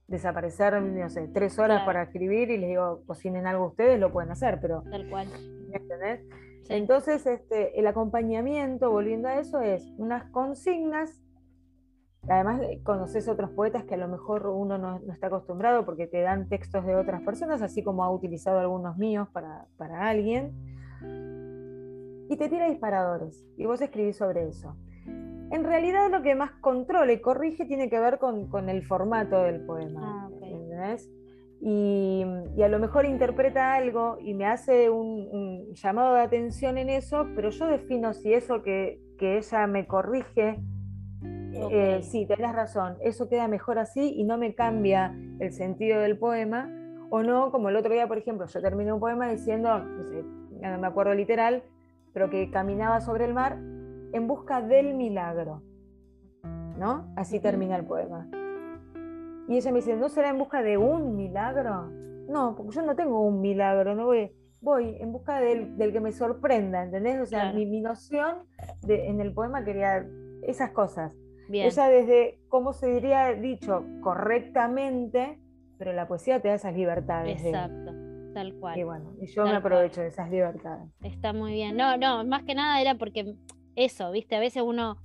[0.08, 4.32] desaparecer, no sé, tres horas para escribir y les digo, cocinen algo ustedes, lo pueden
[4.32, 4.84] hacer, pero...
[4.92, 5.28] Tal cual.
[5.72, 6.22] ¿Entendés?
[6.70, 11.20] Entonces, este, el acompañamiento, volviendo a eso, es unas consignas
[12.27, 16.49] Además, conoces otros poetas que a lo mejor uno no, está acostumbrado porque te dan
[16.49, 19.65] textos de otras personas, así como ha utilizado algunos míos para,
[20.10, 20.53] alguien.
[22.29, 24.75] Y te tira disparadores y vos escribís sobre eso.
[25.51, 29.65] En realidad lo que más controla y corrige tiene que ver con, el formato del
[29.65, 30.29] poema.
[30.29, 30.95] Ah,
[31.62, 32.23] y,
[32.62, 37.49] a lo mejor interpreta algo y me hace un, llamado de atención en eso, pero
[37.49, 40.60] yo defino si eso que, que ella me corrige
[41.72, 46.17] eh, sí, tenés razón, eso queda mejor así y no me cambia el sentido del
[46.17, 46.69] poema,
[47.10, 50.24] o no, como el otro día, por ejemplo, yo terminé un poema diciendo, no sé,
[50.24, 51.63] no me acuerdo literal,
[52.13, 53.58] pero que caminaba sobre el mar
[54.12, 55.62] en busca del milagro,
[56.78, 57.12] ¿no?
[57.15, 58.28] Así termina el poema.
[59.48, 61.89] Y ella me dice, ¿no será en busca de un milagro?
[62.28, 66.12] No, porque yo no tengo un milagro, no voy, voy en busca del, que me
[66.12, 67.19] sorprenda, ¿entendés?
[67.19, 68.45] O sea, mi, mi, noción
[68.82, 70.06] de, en el poema quería
[70.43, 71.12] esas cosas.
[71.52, 73.84] Ella desde, ¿cómo se diría dicho?
[74.02, 75.40] Correctamente,
[75.78, 77.44] pero la poesía te da esas libertades.
[77.44, 77.92] Exacto,
[78.34, 78.78] tal cual.
[78.78, 80.90] Y bueno, y yo me aprovecho de esas libertades.
[81.02, 81.76] Está muy bien.
[81.76, 83.36] No, no, más que nada era porque
[83.76, 84.98] eso, viste, a veces uno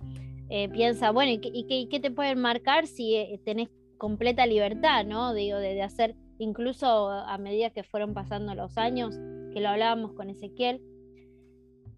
[0.51, 5.33] eh, piensa, bueno, ¿y qué, te pueden marcar si eh, tenés completa libertad, ¿no?
[5.33, 9.17] Digo, de, hacer, incluso a medida que fueron pasando los años,
[9.53, 10.83] que lo hablábamos con Ezequiel,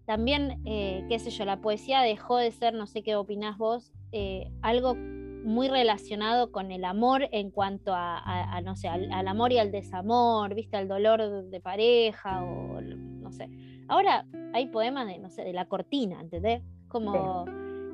[0.05, 3.91] también, eh, qué sé yo, la poesía dejó de ser, no sé qué opinás vos,
[4.11, 9.59] eh, algo muy relacionado con el amor en cuanto a, no sé, al, amor y
[9.59, 13.49] al desamor, viste, al dolor de pareja o no sé.
[13.87, 16.61] Ahora hay poemas de, no sé, de la cortina, ¿entendés?
[16.89, 17.45] Como,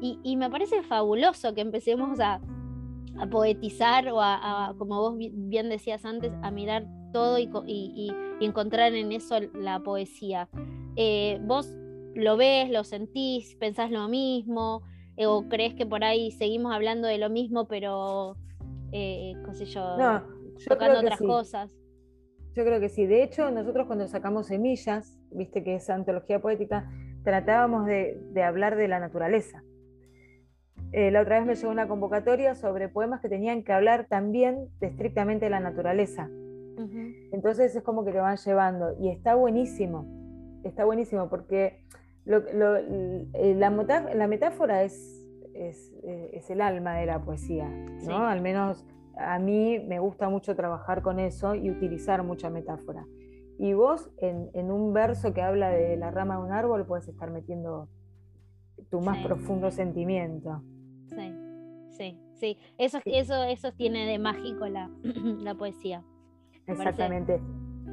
[0.02, 2.42] y, me parece fabuloso que empecemos a,
[3.30, 9.40] poetizar o a, como vos bien decías antes, a mirar todo y, encontrar en eso
[9.54, 10.50] la poesía.
[10.96, 11.72] Eh, vos
[12.16, 14.82] lo ves, lo sentís, pensás lo mismo,
[15.18, 18.36] o crees que por ahí seguimos hablando de lo mismo, pero,
[18.92, 19.96] eh, qué sé yo,
[20.68, 21.76] tocando otras cosas.
[22.56, 23.06] Yo creo que sí.
[23.06, 26.90] De hecho, nosotros cuando sacamos Semillas, viste que es antología poética,
[27.24, 29.64] tratábamos de, hablar de la naturaleza.
[30.92, 34.70] Eh, la otra vez me llegó una convocatoria sobre poemas que tenían que hablar también
[34.80, 36.30] de estrictamente de la naturaleza.
[37.32, 40.06] Entonces es como que te van llevando y está buenísimo,
[40.64, 41.84] está buenísimo porque
[42.26, 47.68] eh, la, metáfora es, eh, es, el alma de la poesía,
[48.06, 48.26] ¿no?
[48.26, 48.86] Al menos
[49.18, 53.06] a mí me gusta mucho trabajar con eso y utilizar mucha metáfora.
[53.60, 57.30] Y vos en, un verso que habla de la rama de un árbol puedes estar
[57.30, 57.88] metiendo
[58.90, 60.64] tu más profundo sentimiento.
[61.08, 61.36] Sí,
[61.90, 62.58] sí, sí.
[62.78, 66.04] Eso, eso, eso tiene de mágico la, la poesía.
[66.66, 67.42] Exactamente.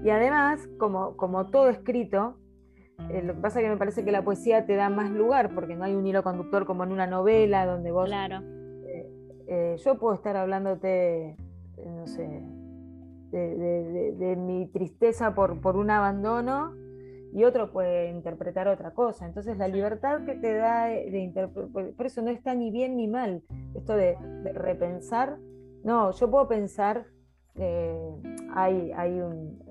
[0.02, 2.38] Y además, como, como todo escrito,
[3.08, 5.54] eh, lo que pasa es que me parece que la poesía te da más lugar,
[5.54, 8.08] porque no hay un hilo conductor como en una novela donde vos...
[8.08, 8.42] Claro.
[8.86, 9.10] Eh,
[9.46, 11.36] eh, yo puedo estar hablándote,
[11.84, 12.42] no sé,
[13.32, 16.74] de, mi tristeza por, por un abandono
[17.32, 19.26] y otro puede interpretar otra cosa.
[19.26, 23.06] Entonces la libertad que te da de interpretar, por eso no está ni bien ni
[23.08, 23.42] mal,
[23.74, 24.16] esto de,
[24.54, 25.38] repensar,
[25.84, 27.06] no, yo puedo pensar,
[27.54, 28.14] eh,
[28.54, 29.62] hay, hay, un,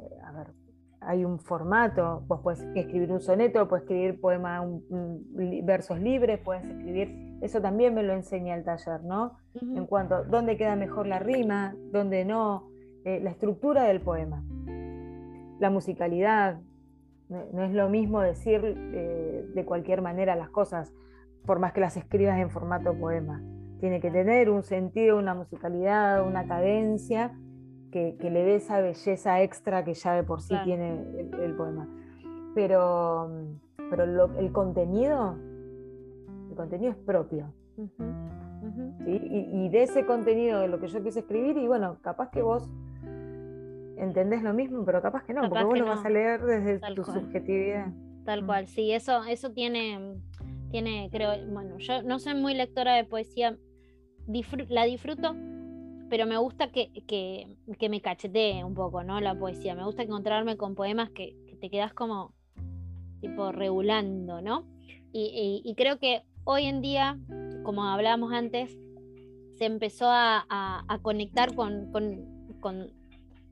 [1.02, 4.66] hay un formato, vos puedes escribir un soneto, puedes escribir poema,
[5.64, 9.38] versos libres, puedes escribir, eso también me lo enseña el taller, ¿no?
[9.54, 12.70] En cuanto a dónde queda mejor la rima, dónde no,
[13.06, 14.44] eh, la estructura del poema,
[15.60, 16.60] la musicalidad,
[17.30, 20.94] no, es lo mismo decir eh, de cualquier manera las cosas,
[21.46, 23.42] por más que las escribas en formato poema.
[23.80, 27.32] Tiene que tener un sentido, una musicalidad, una cadencia
[27.92, 31.04] que, le dé esa belleza extra que ya de por sí tiene
[31.42, 31.88] el, poema.
[32.56, 33.30] Pero,
[33.90, 34.04] pero
[34.38, 35.36] el contenido,
[36.50, 37.54] el contenido es propio.
[39.06, 42.42] Y, y, de ese contenido de lo que yo quise escribir, y bueno, capaz que
[42.42, 42.70] vos
[44.00, 47.04] entendés lo mismo, pero capaz que no, porque vos lo vas a leer desde tu
[47.04, 47.88] subjetividad.
[48.26, 48.46] Tal mm.
[48.46, 50.18] cual, sí, eso, eso tiene,
[50.72, 53.58] tiene, creo, bueno, yo no soy muy lectora de poesía,
[54.70, 55.36] la disfruto,
[56.10, 59.20] pero me gusta que, que, me cachetee un poco, ¿no?
[59.22, 59.76] La poesía.
[59.76, 62.34] Me gusta encontrarme con poemas que, te quedas como,
[63.22, 64.66] tipo, regulando, ¿no?
[65.12, 67.20] Y, creo que hoy en día,
[67.64, 68.78] como hablábamos antes,
[69.58, 72.92] se empezó a, conectar con, con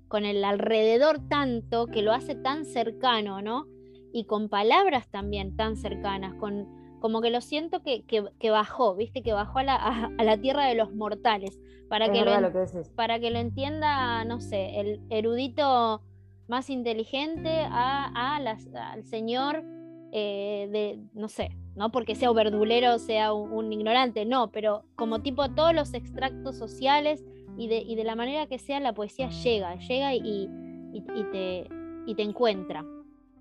[0.08, 3.68] con el alrededor tanto, que lo hace tan cercano, ¿no?
[4.14, 6.68] Y con palabras también tan cercanas, con,
[7.00, 9.22] como que lo siento que, que, bajó, ¿viste?
[9.22, 12.52] Que bajó a la, a, la, tierra de los mortales, para que, lo,
[12.96, 16.02] para que lo entienda, no sé, el erudito
[16.48, 19.64] más inteligente a, al señor
[20.12, 24.84] eh, de, no sé, no porque sea un verdulero, sea un, un ignorante, no, pero
[24.96, 27.24] como tipo todos los extractos sociales
[27.58, 30.50] y de, y de la manera que sea la poesía llega, llega y,
[30.94, 31.68] y, te,
[32.06, 32.86] y te encuentra.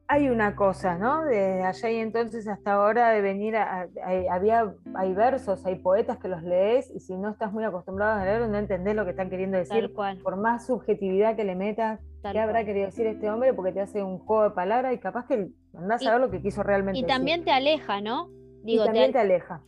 [0.08, 1.24] Hay una cosa, ¿no?
[1.24, 3.88] De allá y entonces hasta ahora de venir a,
[4.30, 8.24] había, hay versos, hay poetas que los lees y si no estás muy acostumbrado a
[8.24, 12.38] leer no entendés lo que están queriendo decir, por más subjetividad que le metas, ¿qué
[12.38, 13.52] habrá querido decir este hombre?
[13.52, 16.40] Porque te hace un juego de palabras y capaz que andás a ver lo que
[16.40, 18.28] quiso realmente y también te aleja, ¿no?
[18.62, 19.62] Digo, y también te, aleja.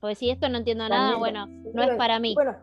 [0.00, 2.34] Porque si esto no entiendo nada, bueno, no es para mí.
[2.34, 2.56] Bueno,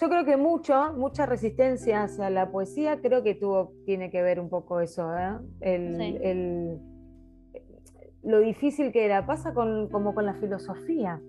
[0.00, 4.38] yo creo que mucho, mucha resistencia hacia la poesía, creo que tuvo, tiene que ver
[4.38, 5.38] un poco eso, ¿eh?
[5.60, 6.80] el,
[8.22, 9.26] lo difícil que era.
[9.26, 11.20] Pasa con, como con la filosofía.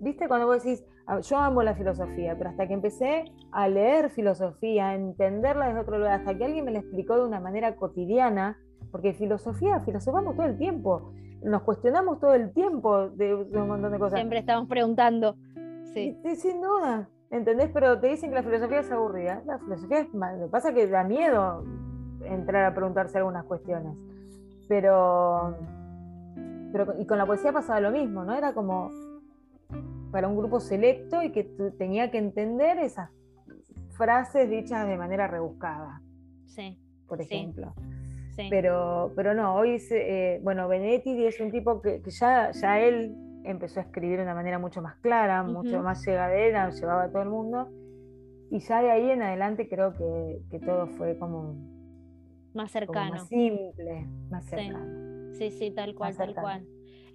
[0.00, 0.26] ¿Viste?
[0.26, 4.88] Cuando vos decís, ah, yo amo la filosofía, pero hasta que empecé a leer filosofía,
[4.88, 8.58] a entenderla desde otro lugar, hasta que alguien me la explicó de una manera cotidiana,
[8.90, 11.12] porque filosofía, filosofamos todo el tiempo,
[11.44, 14.18] nos cuestionamos todo el tiempo de, un montón de cosas.
[14.18, 15.36] Siempre estamos preguntando.
[15.94, 16.16] Sí.
[16.36, 17.70] sin duda, ¿Entendés?
[17.72, 19.42] Pero te dicen que la filosofía es aburrida.
[19.46, 20.38] La filosofía es mal.
[20.38, 21.64] Lo que pasa es que da miedo
[22.24, 23.96] entrar a preguntarse algunas cuestiones.
[24.68, 25.56] Pero,
[26.72, 28.34] pero y con la poesía pasaba lo mismo, ¿no?
[28.34, 28.90] Era como
[30.10, 31.44] para un grupo selecto y que
[31.78, 33.10] tenía que entender esas
[33.96, 36.02] frases dichas de manera rebuscada.
[36.44, 36.78] Sí.
[37.08, 37.74] Por ejemplo.
[38.36, 38.48] Sí.
[38.50, 43.14] Pero, pero no, hoy, eh, bueno, Benedetti es un tipo que, que ya, ya él
[43.44, 47.22] empezó a escribir de una manera mucho más clara, mucho más llegadera, llevaba a todo
[47.22, 47.68] el mundo.
[48.50, 51.54] Y ya de ahí en adelante creo que, todo fue como
[52.54, 53.12] más cercano.
[53.12, 55.34] más simple, más cercano.
[55.34, 56.66] Sí, sí, tal cual, tal cual.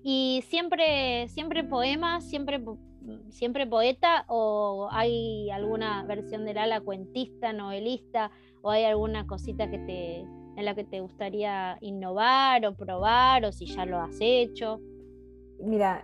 [0.04, 2.64] ¿Y siempre, siempre poema, siempre,
[3.30, 9.78] siempre poeta o hay alguna versión del ala cuentista, novelista o hay alguna cosita que
[9.80, 14.80] te, en la que te gustaría innovar o probar o si ya lo has hecho?
[15.60, 16.04] Mira,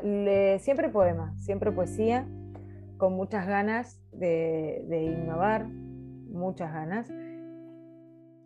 [0.59, 2.27] siempre poema, siempre poesía,
[2.97, 7.11] con muchas ganas de, innovar, muchas ganas.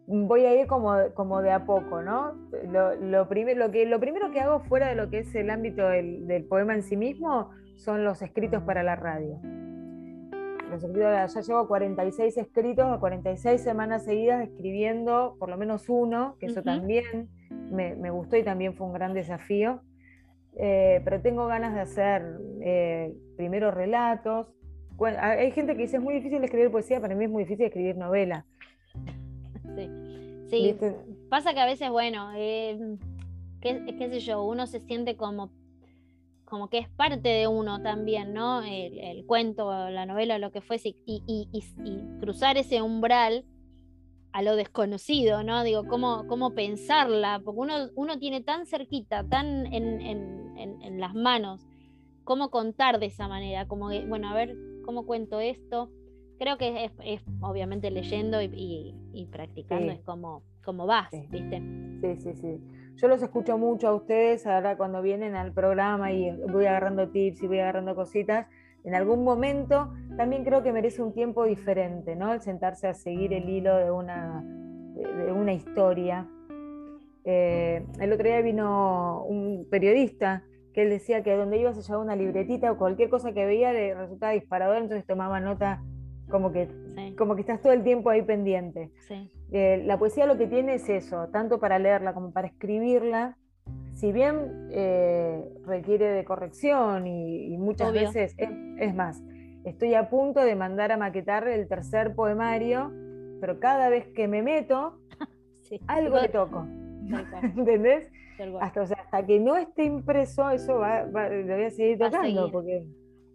[0.08, 2.34] Voy a ir como, como de a poco, ¿no?
[2.70, 6.46] Lo, lo, que, lo primero que hago fuera de lo que es el ámbito del,
[6.50, 9.40] poema en sí mismo son los escritos para la radio.
[10.72, 16.48] Los escritos, ya llevo 46 escritos, 46 semanas seguidas escribiendo por lo menos uno, que
[16.48, 17.30] eso también
[17.72, 19.82] me, me, gustó y también fue un gran desafío.
[20.60, 24.48] Eh, pero tengo ganas de hacer eh, primero relatos.
[25.20, 27.96] hay gente que dice es muy difícil escribir poesía, para mí es muy difícil escribir
[27.96, 28.46] novela.
[29.76, 29.90] Sí,
[30.50, 30.76] sí.
[31.30, 32.98] Pasa que a veces, bueno, eh,
[33.62, 35.52] qué, sé yo, uno se siente como,
[36.46, 38.64] como que es parte de uno también, ¿no?
[38.64, 43.46] El, cuento, la novela, lo que fuese, y, y cruzar ese umbral
[44.38, 45.64] a lo desconocido, ¿no?
[45.64, 47.42] Digo, ¿cómo, cómo pensarla?
[47.44, 51.66] Porque uno, uno tiene tan cerquita, tan en, en, las manos,
[52.24, 55.90] cómo contar de esa manera, como bueno, a ver, ¿cómo cuento esto?
[56.38, 61.60] creo que es, obviamente leyendo y, practicando es como, como vas, ¿viste?
[62.02, 62.62] Sí, sí, sí.
[62.98, 67.42] Yo los escucho mucho a ustedes ahora cuando vienen al programa y voy agarrando tips
[67.42, 68.48] y voy agarrando cositas.
[68.88, 72.32] En algún momento también creo que merece un tiempo diferente, ¿no?
[72.32, 76.26] El sentarse a seguir el hilo de una, de una historia.
[77.26, 82.02] Eh, el otro día vino un periodista que él decía que donde iba se llevaba
[82.02, 85.84] una libretita o cualquier cosa que veía le resultaba disparador, entonces tomaba nota
[86.30, 86.70] como que,
[87.18, 88.94] como que estás todo el tiempo ahí pendiente.
[89.52, 93.38] Eh, la poesía lo que tiene es eso, tanto para leerla como para escribirla,
[93.98, 99.24] si bien eh, requiere de corrección y, muchas veces, es, más,
[99.66, 102.92] estoy a punto de mandar a maquetar el tercer poemario,
[103.42, 105.00] pero cada vez que me meto,
[105.88, 106.68] algo le toco.
[107.42, 108.12] ¿Entendés?
[108.62, 112.52] Hasta, hasta que no esté impreso, eso va, lo voy a seguir tocando.
[112.52, 112.86] Porque...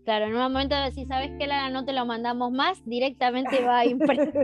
[0.04, 3.80] Claro, en un momento si sabes que la no te lo mandamos más, directamente va
[3.80, 4.38] a impreso.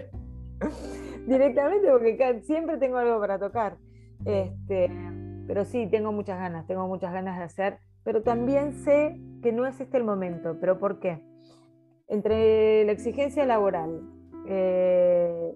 [1.29, 3.77] directamente, porque siempre tengo algo para tocar.
[4.25, 4.91] Este,
[5.49, 9.67] pero sí, tengo muchas ganas, tengo muchas ganas de hacer, pero también sé que no
[9.67, 10.59] es este el momento.
[10.61, 11.25] ¿Pero por qué?
[12.07, 14.03] Entre la exigencia laboral,
[14.47, 15.55] eh,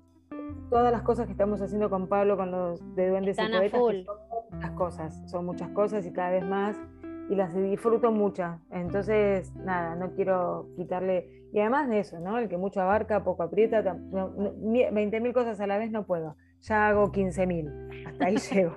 [0.71, 4.07] todas las cosas que estamos haciendo con Pablo, con los de Duendes y Poetas, son
[4.51, 6.81] muchas cosas, son muchas cosas y cada vez más,
[7.29, 8.61] y las disfruto mucho.
[8.71, 11.29] Entonces, nada, no quiero quitarle.
[11.53, 12.39] Y además de eso, ¿no?
[12.39, 16.37] El que mucho abarca, poco aprieta, 20.000 cosas a la vez no puedo.
[16.63, 18.77] Ya hago 15.000, hasta ahí llego.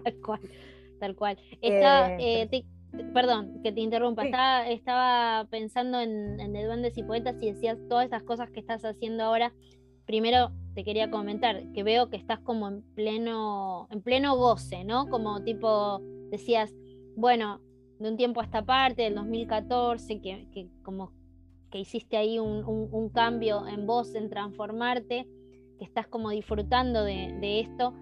[1.06, 2.18] Tal cual, cual.
[2.18, 2.65] Eh,
[3.13, 4.26] perdón, que te interrumpa.
[4.68, 8.84] Estaba, pensando en, en De Duendes y Poetas y decías todas esas cosas que estás
[8.84, 9.54] haciendo ahora.
[10.06, 15.10] Primero, te quería comentar, que veo que estás como en pleno, en pleno goce, ¿no?
[15.10, 16.76] Como tipo, decías,
[17.15, 17.60] bueno,
[18.00, 21.12] de un tiempo a esta parte, del 2014, que, que como
[21.72, 25.28] que hiciste ahí un, cambio en vos, en transformarte,
[25.78, 27.94] que estás como disfrutando de, esto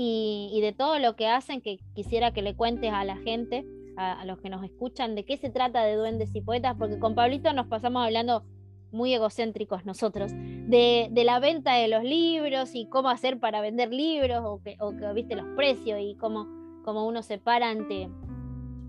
[0.00, 4.20] y, de todo lo que hacen, que quisiera que le cuentes a la gente, a,
[4.20, 7.16] a los que nos escuchan, de qué se trata de Duendes y Poetas, porque con
[7.16, 8.44] Pablito nos pasamos hablando
[8.92, 14.40] muy egocéntricos nosotros, de, la venta de los libros y cómo hacer para vender libros
[14.44, 16.46] o que, o que viste los precios y cómo,
[16.84, 18.08] cómo uno se para ante,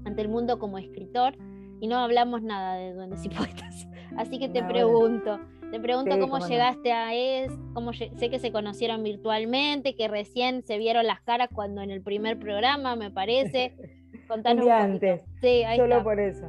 [0.05, 1.35] ante el mundo como escritor
[1.81, 3.87] y no hablamos nada de duendes y poetas.
[4.17, 5.39] Así que te pregunto,
[5.71, 10.77] te pregunto cómo, llegaste a ES, cómo sé que se conocieron virtualmente, que recién se
[10.77, 13.75] vieron las caras cuando en el primer programa, me parece.
[14.27, 15.23] Contanos un, antes.
[15.41, 16.47] Sí, ahí Solo por eso.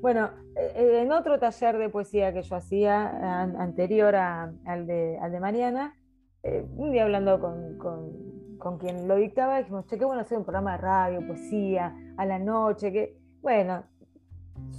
[0.00, 5.40] Bueno, eh, en otro taller de poesía que yo hacía anterior al, de, al, de,
[5.40, 5.94] Mariana,
[6.42, 10.72] eh, un día hablando con, quien lo dictaba, dijimos, che, qué bueno hacer un programa
[10.72, 13.84] de radio, poesía, a la noche, que, bueno,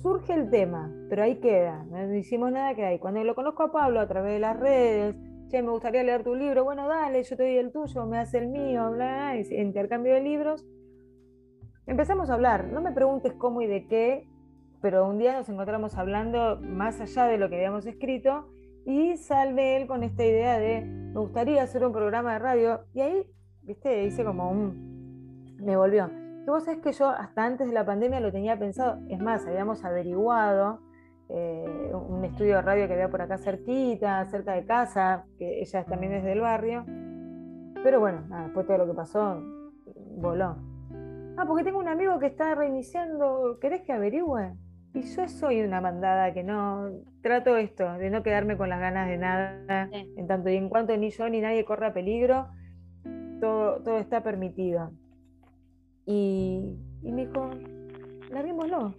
[0.02, 3.00] surge el tema, pero ahí queda, no hicimos nada que ahí.
[3.00, 5.16] Cuando lo conozco a Pablo a través de las redes,
[5.50, 8.40] che, me gustaría leer tu libro, bueno, dale, yo te doy el tuyo, me hace
[8.40, 10.66] el mío, bla, bla, intercambio de libros.
[11.86, 14.28] Empezamos a hablar, no me preguntes cómo y de qué,
[14.82, 18.50] pero un día nos encontramos hablando más allá de lo que habíamos escrito
[18.86, 23.02] y sale él con esta idea de, me gustaría hacer un programa de radio, y
[23.02, 23.24] ahí,
[23.62, 26.23] viste, hice como un, me volvió.
[26.46, 29.84] Vos sabés que yo hasta antes de la pandemia lo tenía pensado, es más, habíamos
[29.86, 30.82] averiguado
[31.30, 35.86] eh, un estudio de radio que había por acá cerquita, cerca de casa, que ella
[35.86, 36.86] también es del barrio,
[37.82, 39.42] pero bueno, después de todo lo que pasó,
[40.18, 40.58] voló.
[41.38, 44.54] Ah, porque tengo un amigo que está reiniciando, ¿querés que averigüe?
[44.94, 49.08] Y yo soy una mandada que no trato esto, de no quedarme con las ganas
[49.08, 52.50] de nada, en tanto y en cuanto ni yo ni nadie corra peligro,
[53.40, 54.92] todo, todo está permitido.
[56.06, 57.50] Y, y me dijo,
[58.32, 58.94] larguémoslo.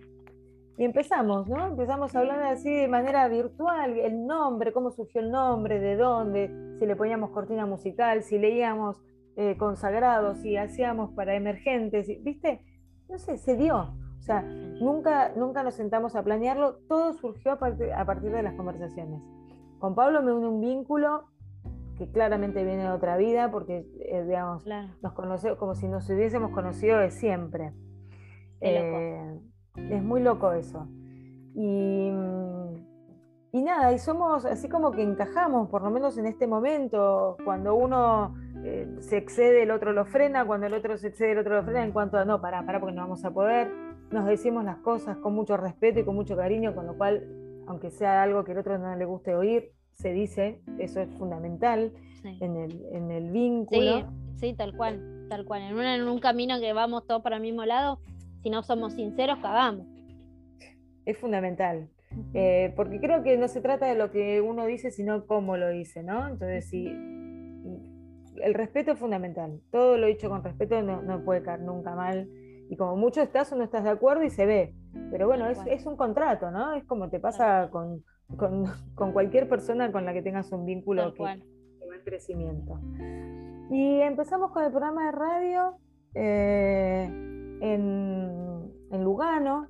[0.77, 1.69] Y empezamos, ¿no?
[1.69, 6.51] Empezamos a hablar así de manera virtual, el nombre, cómo surgió el nombre, de dónde,
[6.79, 9.01] si le poníamos cortina musical, si leíamos
[9.37, 12.61] eh, consagrados, si hacíamos para emergentes, ¿viste?
[13.09, 13.77] No sé, se dio.
[13.77, 18.43] O sea, nunca, nunca nos sentamos a planearlo, todo surgió a partir, a partir de
[18.43, 19.21] las conversaciones.
[19.79, 21.25] Con Pablo me une un vínculo
[21.97, 24.67] que claramente viene de otra vida, porque, eh, digamos,
[25.03, 27.73] nos conocemos como si nos hubiésemos conocido de siempre.
[28.61, 29.41] Eh,
[29.77, 30.89] es muy loco eso.
[31.55, 32.11] Y,
[33.53, 37.75] y nada, y somos así como que encajamos, por lo menos en este momento, cuando
[37.75, 38.35] uno
[38.65, 41.63] eh, se excede, el otro lo frena, cuando el otro se excede, el otro lo
[41.63, 43.71] frena, en cuanto a no, para, para, porque no vamos a poder
[44.15, 47.27] nos decimos las cosas con mucho respeto y con mucho cariño, con lo cual,
[47.67, 51.93] aunque sea algo que el otro no le guste oír, se dice, eso es fundamental
[52.25, 54.09] en, el, en, el, vínculo.
[54.37, 55.63] Sí, tal cual, tal cual.
[55.63, 58.01] En, en un camino que vamos todos para el mismo lado,
[58.43, 59.87] si no somos sinceros, cagamos.
[61.05, 61.89] Es fundamental.
[62.33, 65.69] Eh, porque creo que no se trata de lo que uno dice, sino cómo lo
[65.69, 66.29] dice, ¿no?
[66.29, 69.61] Entonces, sí, el respeto es fundamental.
[69.71, 72.29] Todo lo dicho con respeto no, no puede caer nunca mal.
[72.69, 74.75] Y como mucho estás o no estás de acuerdo y se ve.
[75.11, 76.75] Pero bueno, es, es un contrato, ¿no?
[76.75, 78.03] Es como te pasa con,
[78.37, 81.43] con, con, cualquier persona con la que tengas un vínculo que, va en
[82.05, 82.81] crecimiento.
[83.71, 85.77] Y empezamos con el programa de radio
[86.15, 87.05] eh,
[87.61, 89.69] en, en Lugano,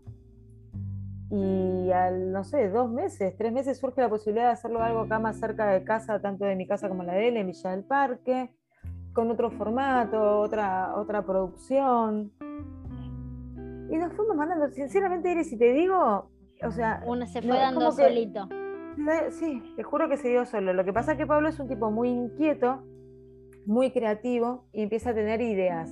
[1.31, 5.19] y al, no sé, dos meses, tres meses surge la posibilidad de hacerlo algo acá
[5.19, 7.85] más cerca de casa, tanto de mi casa como la de él, en Villa del
[7.85, 8.55] Parque,
[9.13, 12.33] con otro formato, otra, otra producción.
[13.91, 16.31] Y nos fuimos mandando, sinceramente, Iris, si te digo,
[16.63, 17.03] o sea...
[17.07, 18.49] Uno se fue dando solito.
[19.31, 20.73] sí, te juro que se dio solo.
[20.73, 22.83] Lo que pasa es que Pablo es un tipo muy inquieto,
[23.67, 25.91] muy creativo y empieza a tener ideas.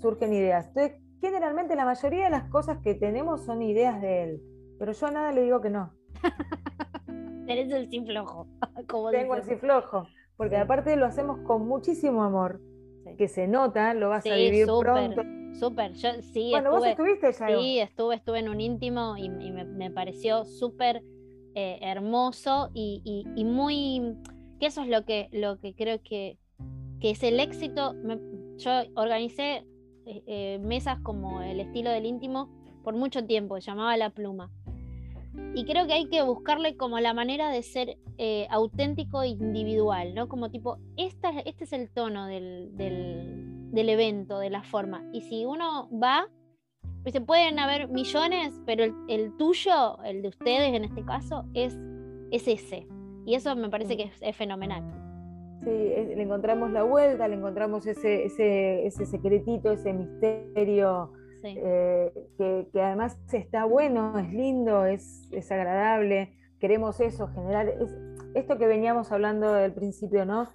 [0.00, 0.68] Surgen ideas.
[0.68, 4.42] Entonces, generalmente la mayoría de las cosas que tenemos son ideas de él
[4.82, 5.92] pero yo a nada le digo que no.
[7.46, 8.48] Tenés el sin flojo.
[9.12, 12.60] Tengo el sin flojo, porque aparte lo hacemos con muchísimo amor,
[13.16, 15.22] que se nota, lo vas a vivir pronto.
[15.58, 16.50] Súper, yo sí.
[16.50, 17.46] Bueno, vos estuviste ya.
[17.46, 21.02] Sí, estuve, estuve en un íntimo y, me, pareció súper
[21.54, 24.16] eh, hermoso y, muy.
[24.58, 26.38] que eso es lo que, lo que creo que,
[27.00, 27.94] que es el éxito.
[28.58, 29.64] yo organicé
[30.04, 32.48] eh, eh, mesas como el estilo del íntimo
[32.82, 34.50] por mucho tiempo, se llamaba La Pluma.
[35.54, 40.14] Y creo que hay que buscarle como la manera de ser eh, auténtico e individual,
[40.14, 40.28] ¿no?
[40.28, 45.04] Como tipo, esta, este es el tono del, del, evento, de la forma.
[45.12, 46.28] Y si uno va,
[47.02, 51.76] pues se pueden haber millones, pero el, tuyo, el de ustedes en este caso, es,
[52.30, 52.86] es ese.
[53.26, 54.82] Y eso me parece que es, fenomenal.
[55.60, 61.12] Sí, le encontramos la vuelta, le encontramos ese, ese, ese secretito, ese misterio
[61.44, 67.74] eh, que, además está bueno, es lindo, es, agradable, queremos eso, generar
[68.34, 70.48] esto que veníamos hablando del principio, ¿no?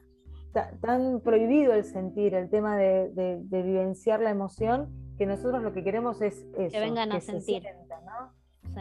[0.82, 6.22] Tan prohibido el sentir, el tema de, vivenciar la emoción, que nosotros lo que queremos
[6.22, 6.72] es eso.
[6.72, 7.64] Que vengan a sentir.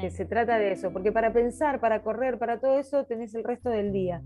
[0.01, 3.45] Que se trata de eso, porque para pensar, para correr, para todo eso tenés el
[3.45, 4.23] resto del día.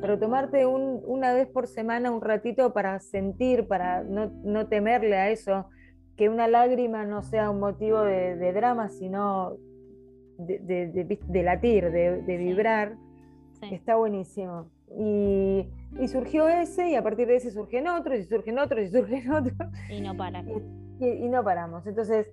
[0.00, 5.30] Pero tomarte una vez por semana un ratito para sentir, para no, no temerle a
[5.30, 5.66] eso,
[6.18, 9.56] que una lágrima no sea un motivo de, drama, sino
[10.36, 12.96] de, latir, de, vibrar,
[13.70, 14.68] está buenísimo.
[14.96, 15.68] Y,
[16.08, 19.56] surgió ese, y a partir de ese surgen otros, y surgen otros, y surgen otros.
[19.90, 20.48] Y no paran.
[21.00, 21.86] Y, no paramos.
[21.86, 22.30] Entonces,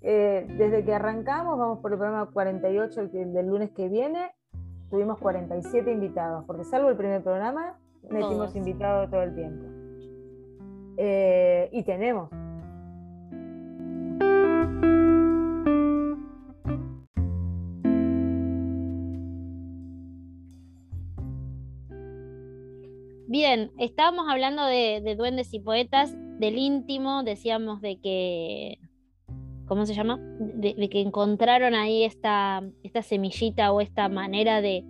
[0.00, 4.32] eh, desde que arrancamos, vamos por el programa 48, el, del lunes que viene,
[4.90, 7.78] tuvimos 47 invitados, porque salvo el primer programa,
[8.08, 9.66] metimos invitados todo el tiempo.
[10.96, 12.30] Eh, y tenemos,
[23.30, 28.80] Bien, estábamos hablando de, duendes y poetas, del íntimo, decíamos de que,
[29.68, 30.18] ¿cómo se llama?
[30.40, 34.84] De, que encontraron ahí esta, esta semillita o esta manera de,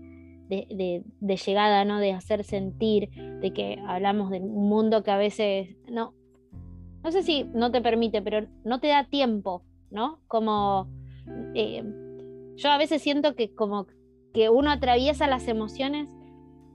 [0.49, 1.99] llegada, ¿no?
[2.01, 6.15] De hacer sentir, de que hablamos de un mundo que a veces, no,
[7.05, 10.19] no sé si no te permite, pero no te da tiempo, ¿no?
[10.29, 10.89] Como,
[11.55, 11.85] eh,
[12.57, 13.87] yo a veces siento que como
[14.33, 16.09] que uno atraviesa las emociones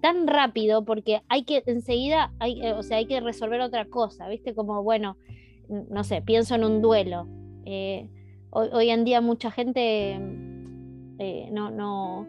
[0.05, 4.27] tan rápido porque hay que enseguida, hay, eh, o sea, hay que resolver otra cosa,
[4.27, 4.53] ¿viste?
[4.53, 5.17] Como, bueno,
[5.67, 7.27] no sé, pienso en un duelo.
[7.65, 8.07] Eh,
[8.51, 10.19] hoy, en día mucha gente
[11.17, 12.27] eh, no, no,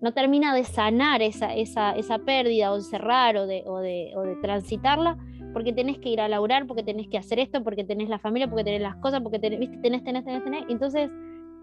[0.00, 4.10] no, termina de sanar esa, esa, esa pérdida o de cerrar o de, o, de,
[4.16, 5.18] o de transitarla
[5.52, 8.48] porque tenés que ir a laburar, porque tenés que hacer esto, porque tenés la familia,
[8.48, 9.78] porque tenés las cosas, porque tenés, ¿viste?
[9.78, 10.64] tenés, tenés, tenés, tenés.
[10.68, 11.10] Entonces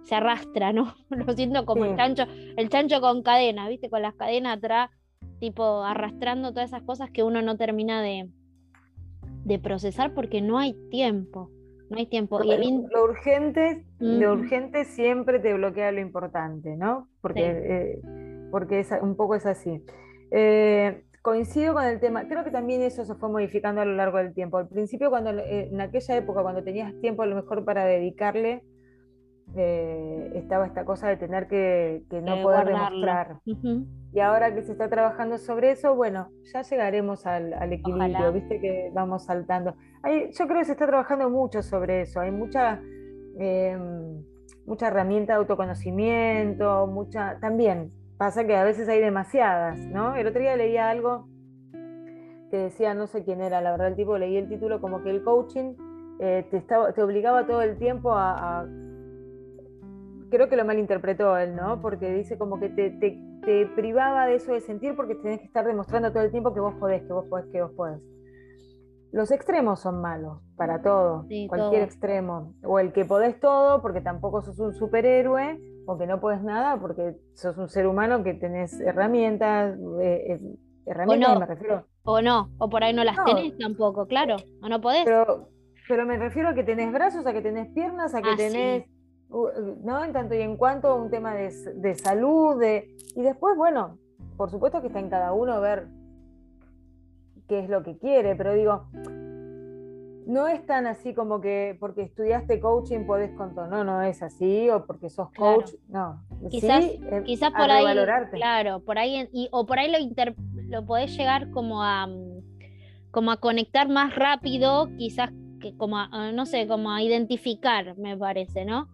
[0.03, 0.95] se arrastra, ¿no?
[1.09, 2.23] Lo siento como el chancho,
[2.57, 3.89] el chancho con cadena, ¿viste?
[3.89, 4.89] Con las cadenas atrás,
[5.39, 8.29] tipo arrastrando todas esas cosas que uno no termina de,
[9.45, 11.49] de procesar porque no hay tiempo.
[11.89, 12.39] No hay tiempo.
[12.39, 17.07] Lo, lo urgente, lo urgente siempre te bloquea lo importante, ¿no?
[17.21, 18.01] Porque, eh,
[18.49, 19.83] porque es, un poco es así.
[20.31, 24.17] Eh, coincido con el tema, creo que también eso se fue modificando a lo largo
[24.17, 24.57] del tiempo.
[24.57, 28.63] Al principio, cuando eh, en aquella época, cuando tenías tiempo a lo mejor para dedicarle,
[29.55, 33.39] eh, estaba esta cosa de tener que, no poder demostrar.
[34.11, 38.91] Y ahora que se está trabajando sobre eso, bueno, ya llegaremos al, equilibrio, viste que
[38.93, 39.75] vamos saltando.
[40.03, 42.81] yo creo que se está trabajando mucho sobre eso, hay mucha,
[43.37, 44.23] em,
[44.65, 50.15] mucha herramienta de autoconocimiento, mucha, también pasa que a veces hay demasiadas, ¿no?
[50.15, 51.27] El otro día leía algo
[52.51, 55.09] que decía, no sé quién era, la verdad el tipo leí el título como que
[55.09, 55.73] el coaching
[56.19, 58.63] eh, te, estaba, te obligaba todo el tiempo a
[60.33, 61.79] creo que lo malinterpretó él, ¿no?
[61.79, 65.63] Porque dice como que te, te, privaba de eso de sentir porque tenés que estar
[65.65, 68.01] demostrando todo el tiempo que vos podés, que vos podés, que vos podés.
[69.11, 72.55] Los extremos son malos para todo, cualquier extremo.
[72.63, 76.79] O el que podés todo porque tampoco sos un superhéroe, o que no podés nada
[76.79, 80.39] porque sos un ser humano que tenés herramientas, eh, eh,
[80.87, 81.85] herramientas o no, me refiero.
[82.05, 85.03] O no, o por ahí no las tenés tampoco, claro, o no podés.
[85.05, 85.49] Pero,
[85.87, 88.85] pero me refiero a que tenés brazos, a que tenés piernas, a que ah, tenés
[89.83, 90.03] ¿no?
[90.03, 93.97] En tanto y en cuanto un tema de, salud, de, y después, bueno,
[94.37, 95.87] por supuesto que está en cada uno ver
[97.47, 98.85] qué es lo que quiere, pero digo,
[100.25, 104.21] no es tan así como que porque estudiaste coaching podés con todo, no, no es
[104.21, 106.23] así, o porque sos coach, no.
[106.49, 106.85] Quizás,
[107.25, 107.85] quizás por ahí,
[108.31, 109.97] claro, por ahí, y, o por ahí lo,
[110.69, 112.07] lo podés llegar como a,
[113.11, 118.17] como a conectar más rápido, quizás que como a, no sé, como a identificar, me
[118.17, 118.92] parece, ¿no?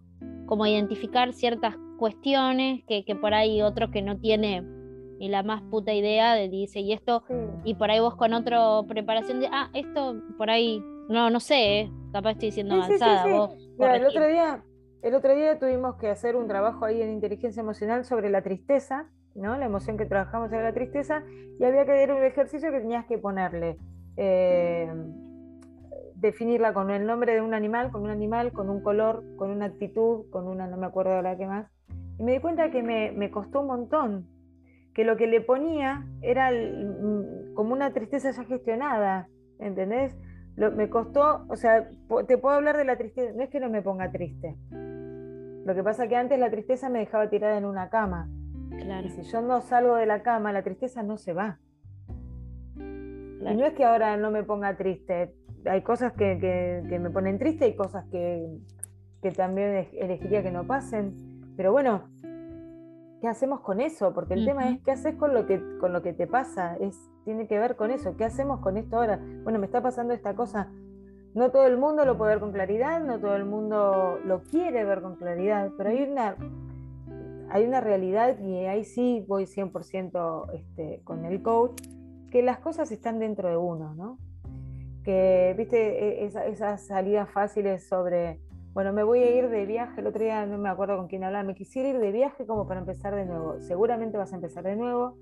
[0.50, 4.64] Como identificar ciertas cuestiones que, por ahí otro que no tiene
[5.20, 7.24] ni la más puta idea de dice y esto
[7.64, 11.82] y por ahí vos con otra preparación de ah esto por ahí no no sé
[11.82, 11.92] ¿eh?
[12.12, 14.64] capaz estoy diciendo avanzada el otro día
[15.04, 19.08] el otro día tuvimos que hacer un trabajo ahí en inteligencia emocional sobre la tristeza
[19.36, 21.22] no la emoción que trabajamos era la tristeza
[21.60, 23.78] y había que ver un ejercicio que tenías que ponerle
[24.18, 24.92] eh,
[26.20, 29.66] definirla con el nombre de un animal, con un animal, con un color, con una
[29.66, 31.68] actitud, con una, no me acuerdo ahora qué más.
[32.18, 34.28] Y me di cuenta que me, costó un montón,
[34.94, 40.16] que lo que le ponía era mm, como una tristeza ya gestionada, ¿entendés?
[40.58, 41.90] me costó, o sea,
[42.28, 44.58] te puedo hablar de la tristeza, no es que no me ponga triste.
[45.66, 48.28] Lo que pasa que antes la tristeza me dejaba tirada en una cama.
[48.78, 49.08] Claro.
[49.08, 51.60] Y si yo no salgo de la cama, la tristeza no se va.
[52.76, 55.34] Y no es que ahora no me ponga triste,
[55.66, 58.60] hay cosas que, me ponen triste, hay cosas que,
[59.36, 61.14] también elegiría que no pasen.
[61.58, 62.04] Pero bueno,
[63.22, 64.14] ¿qué hacemos con eso?
[64.14, 66.78] Porque el tema es qué haces con lo que, con lo que te pasa.
[66.78, 68.16] Es, tiene que ver con eso.
[68.16, 69.20] ¿Qué hacemos con esto ahora?
[69.44, 70.72] Bueno, me está pasando esta cosa.
[71.36, 74.84] No todo el mundo lo puede ver con claridad, no todo el mundo lo quiere
[74.84, 76.36] ver con claridad, pero hay una,
[77.52, 81.82] hay una realidad y ahí sí voy 100% este, con el coach,
[82.32, 84.18] que las cosas están dentro de uno, ¿no?
[85.10, 88.40] Que, viste, e, esas salidas fáciles sobre,
[88.74, 91.24] bueno, me voy a ir de viaje, el otro día no me acuerdo con quién
[91.24, 93.60] hablaba, me quisiera ir de viaje como para empezar de nuevo.
[93.60, 95.18] Seguramente vas a empezar de nuevo,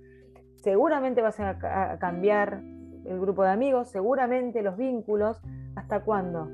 [0.56, 2.62] seguramente vas a, cambiar
[3.06, 5.40] el grupo de amigos, seguramente los vínculos,
[5.78, 6.50] ¿hasta cuándo?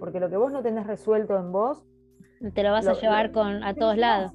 [0.00, 1.86] Porque lo que vos no tenés resuelto en vos...
[2.52, 4.32] Te lo vas a llevar con, a todos lados,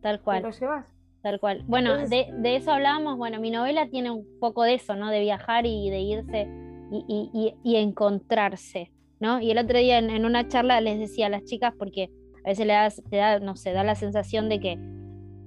[0.00, 0.42] tal cual.
[0.42, 0.86] Te lo llevas.
[1.22, 1.62] Tal cual.
[1.68, 5.10] Bueno, de, de, eso hablábamos, bueno, mi novela tiene un poco de eso, ¿no?
[5.10, 6.63] De viajar y de irse
[7.08, 9.40] y, encontrarse, ¿no?
[9.40, 12.10] Y el otro día en, una charla les decía a las chicas, porque
[12.44, 14.78] a veces le das, te da, no sé, da la sensación de que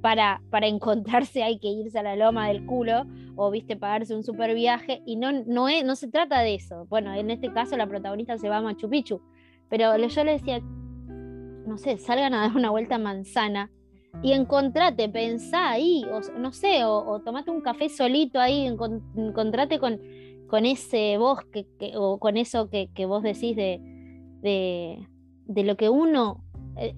[0.01, 4.53] para, encontrarse hay que irse a la loma del culo o, viste, pagarse un super
[4.55, 6.85] viaje y no, no, es, no se trata de eso.
[6.89, 9.21] Bueno, en este caso la protagonista se va a Machu Picchu,
[9.69, 10.59] pero yo le decía,
[11.67, 13.69] no sé, salgan a dar una vuelta a manzana
[14.23, 19.99] y encontrate, pensá ahí, o no sé, o, tomate un café solito ahí, encontrate con,
[20.47, 23.79] con ese vos que, o con eso que, vos decís de,
[24.41, 26.43] de, lo que uno,
[26.77, 26.95] eh,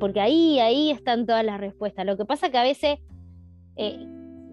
[0.00, 2.06] porque, ahí, ahí están todas las respuestas.
[2.06, 2.98] Lo que pasa que a veces
[3.76, 3.98] eh,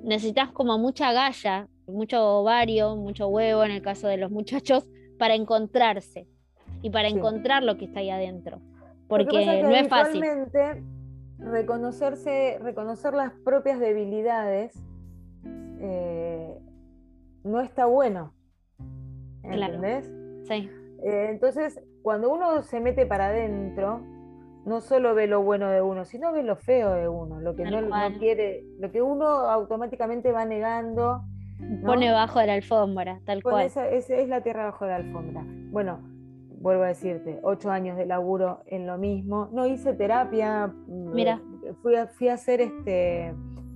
[0.04, 4.88] necesitas como mucha galla, mucho ovario, mucho huevo en el caso de los muchachos,
[5.18, 6.28] para encontrarse
[6.82, 8.62] y para encontrar lo que está ahí adentro.
[9.08, 10.22] Porque no es fácil.
[11.40, 14.74] Reconocerse, reconocer las propias debilidades
[15.80, 16.33] eh,
[17.44, 18.34] no está bueno.
[19.44, 20.12] ¿Entendés?
[20.48, 20.70] Sí.
[21.04, 24.02] Eh, entonces, cuando uno se mete para adentro,
[24.66, 27.66] no solo ve lo bueno de uno, sino ve lo feo de uno, lo que
[27.66, 27.82] no,
[28.18, 31.24] quiere, lo que uno automáticamente va negando.
[31.86, 33.66] Pone bajo de la alfombra, tal cual.
[33.66, 35.44] Esa, es la tierra bajo de la alfombra.
[35.46, 36.00] Bueno,
[36.60, 39.50] vuelvo a decirte, ocho años de laburo en lo mismo.
[39.52, 40.68] No hice terapia.
[40.68, 41.42] Mm, Mira.
[41.82, 43.34] Fui a, fui a hacer este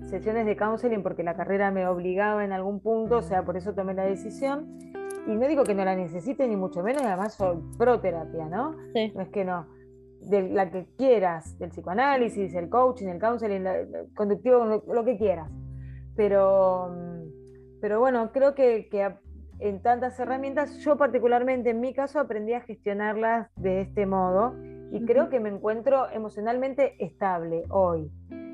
[0.07, 3.73] sesiones de counseling porque la carrera me obligaba en algún punto, o sea, por eso
[3.73, 4.79] tomé la decisión.
[5.27, 8.75] Y no digo que no la necesite, ni mucho menos, además soy pro terapia, ¿no?
[8.93, 9.11] Sí.
[9.13, 9.67] No es que no.
[10.21, 15.51] De la que quieras, del psicoanálisis, el coaching, el counseling, el conductivo, lo, que quieras.
[16.15, 19.13] Pero, mm, pero bueno, creo que, que
[19.59, 24.55] en tantas herramientas, yo particularmente en mi caso aprendí a gestionarlas de este modo
[24.91, 28.09] y creo que me encuentro emocionalmente estable hoy,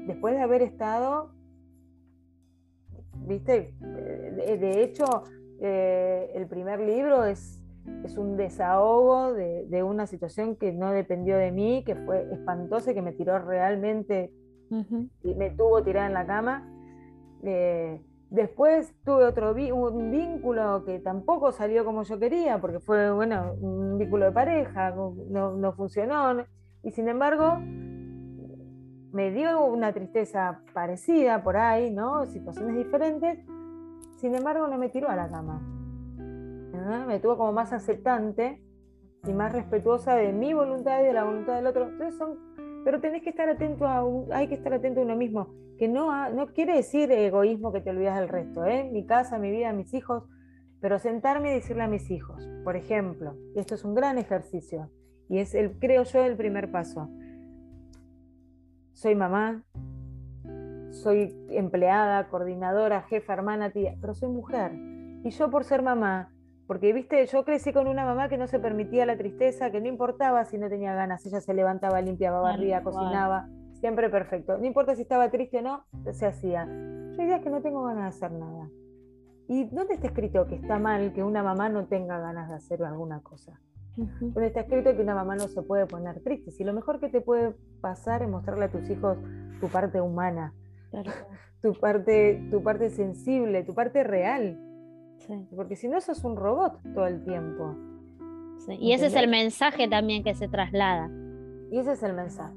[0.08, 1.32] después de haber estado
[3.28, 5.06] viste, de, hecho,
[5.60, 7.62] eh, el primer libro es,
[8.04, 13.02] es un desahogo de, una situación que no dependió de mí, que fue espantosa, que
[13.02, 14.34] me tiró realmente
[15.24, 16.70] y me tuvo tirada en la cama.
[17.44, 23.54] Eh, después tuve otro un vínculo que tampoco salió como yo quería, porque fue bueno,
[23.62, 26.44] un vínculo de pareja, no, no funcionó.
[26.82, 27.60] Y sin embargo,
[29.14, 32.26] me dio una tristeza parecida por ahí, ¿no?
[32.26, 33.38] Situaciones diferentes.
[34.18, 35.62] Sin embargo, no me tiró a la cama.
[37.08, 38.60] Me tuvo como más aceptante
[39.26, 41.88] y más respetuosa de mi voluntad y de la voluntad del otro.
[41.88, 42.40] Entonces son,
[42.84, 44.04] pero tenés que estar atento a,
[44.36, 47.92] hay que estar atento a uno mismo, que no, no quiere decir egoísmo que te
[47.92, 48.90] olvidas del resto, ¿eh?
[48.92, 50.24] Mi casa, mi vida, mis hijos,
[50.82, 54.90] pero sentarme y decirle a mis hijos, por ejemplo, esto es un gran ejercicio,
[55.30, 57.10] y es el, creo yo, el primer paso
[58.94, 59.64] soy mamá,
[60.92, 64.74] soy empleada, coordinadora, jefa, hermana, tía, pero soy mujer.
[65.24, 66.32] Y yo por ser mamá,
[66.68, 69.88] porque viste, yo crecí con una mamá que no se permitía la tristeza, que no
[69.88, 74.58] importaba si no tenía ganas, ella se levantaba, limpiaba, barría, cocinaba, siempre perfecto.
[74.58, 76.66] No importa si estaba triste o no, se hacía.
[76.66, 78.70] Yo hay días que no tengo ganas de hacer nada.
[79.48, 82.84] ¿Y dónde está escrito que está mal que una mamá no tenga ganas de hacer
[82.84, 83.60] alguna cosa?
[83.96, 86.52] Donde está escrito que una mamá no se puede poner triste.
[86.52, 89.18] Si lo mejor que te puede pasar es mostrarle a tus hijos
[89.60, 90.54] tu parte humana,
[91.62, 94.60] tu, parte, tu parte sensible, tu parte real.
[95.56, 97.76] Porque si no, sos un robot todo el tiempo.
[98.80, 101.10] Y ese es el mensaje también que se traslada.
[101.72, 102.54] Y ese es el mensaje.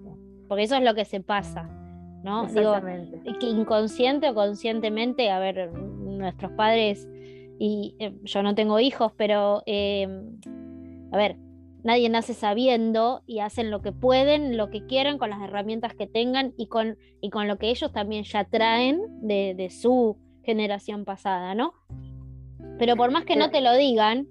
[0.49, 1.69] Porque eso es lo que se pasa.
[2.23, 2.47] ¿no?
[2.47, 2.75] Digo,
[3.39, 7.09] que inconsciente o conscientemente, a ver, nuestros padres,
[7.59, 10.09] y eh, yo no tengo hijos, pero eh,
[11.13, 11.37] a ver,
[11.87, 16.09] nadie nace sabiendo y hacen lo que pueden, lo que quieran con las herramientas que
[16.09, 21.55] tengan y con, y con lo que ellos también ya traen de, su generación pasada,
[21.55, 21.75] ¿no?
[22.79, 24.27] Pero por más que no te lo digan,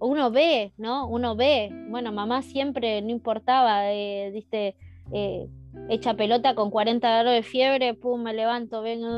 [0.00, 1.06] uno ve, ¿no?
[1.08, 4.76] Uno ve, bueno, mamá siempre, no importaba, eh, diste,
[5.12, 5.48] eh,
[5.88, 9.08] hecha pelota con 40 grados de fiebre, pum, me levanto, vengo.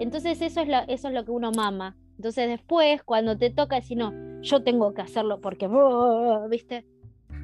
[0.00, 1.96] Entonces eso es, eso es lo que uno mama.
[2.16, 4.12] Entonces después, cuando te toca decir, no,
[4.44, 5.68] yo tengo que hacerlo porque,
[6.48, 6.86] ¿viste?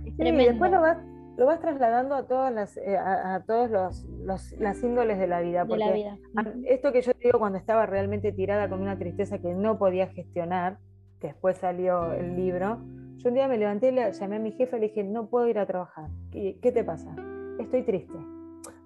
[0.05, 0.98] Es sí, después lo vas,
[1.36, 5.64] lo vas trasladando a todas las, eh, a, todos los, las índoles de la vida.
[5.64, 6.18] Porque vida.
[6.66, 10.09] esto que yo te digo cuando estaba realmente tirada con una tristeza que no podía
[10.09, 10.78] gestionar,
[11.20, 12.78] que después salió el libro,
[13.16, 15.46] yo un día me levanté, le llamé a mi jefe y le dije, no puedo
[15.48, 16.09] ir a trabajar.
[16.30, 17.14] ¿Qué, qué te pasa?
[17.59, 18.16] Estoy triste.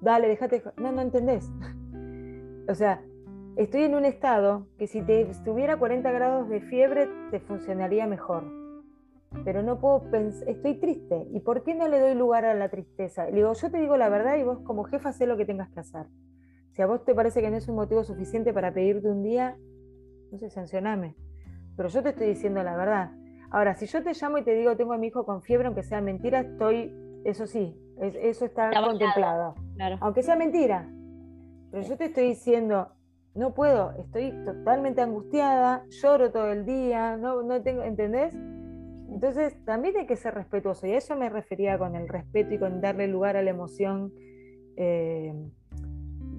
[0.01, 0.63] Dale, déjate.
[0.77, 1.51] No, no entendés.
[2.69, 3.01] o sea,
[3.57, 8.43] Estoy en un estado que si te estuviera 40 grados de fiebre te funcionaría mejor.
[9.45, 11.29] Pero no puedo pensar, estoy triste.
[11.31, 13.27] ¿Y por qué no le doy lugar a la tristeza?
[13.27, 15.71] Le digo, yo te digo la verdad y vos como jefa sé lo que tengas
[15.71, 16.07] que hacer.
[16.73, 19.57] Si a vos te parece que no es un motivo suficiente para pedirte un día,
[20.33, 21.15] no sé, sancioname.
[21.77, 23.13] Pero yo te estoy diciendo la verdad.
[23.51, 25.85] Ahora, si yo te llamo y te digo tengo a mi hijo con fiebre, aunque
[25.85, 26.93] sea mentira, estoy,
[27.25, 29.55] eso sí, eso está contemplado.
[30.01, 30.89] Aunque sea mentira.
[31.71, 32.89] Pero yo te estoy diciendo,
[33.35, 38.35] no puedo, estoy totalmente angustiada, lloro todo el día, no, no tengo, ¿entendés?
[39.11, 42.59] Entonces también hay que ser respetuoso y a eso me refería con el respeto y
[42.59, 44.13] con darle lugar a la emoción,
[44.77, 45.35] eh,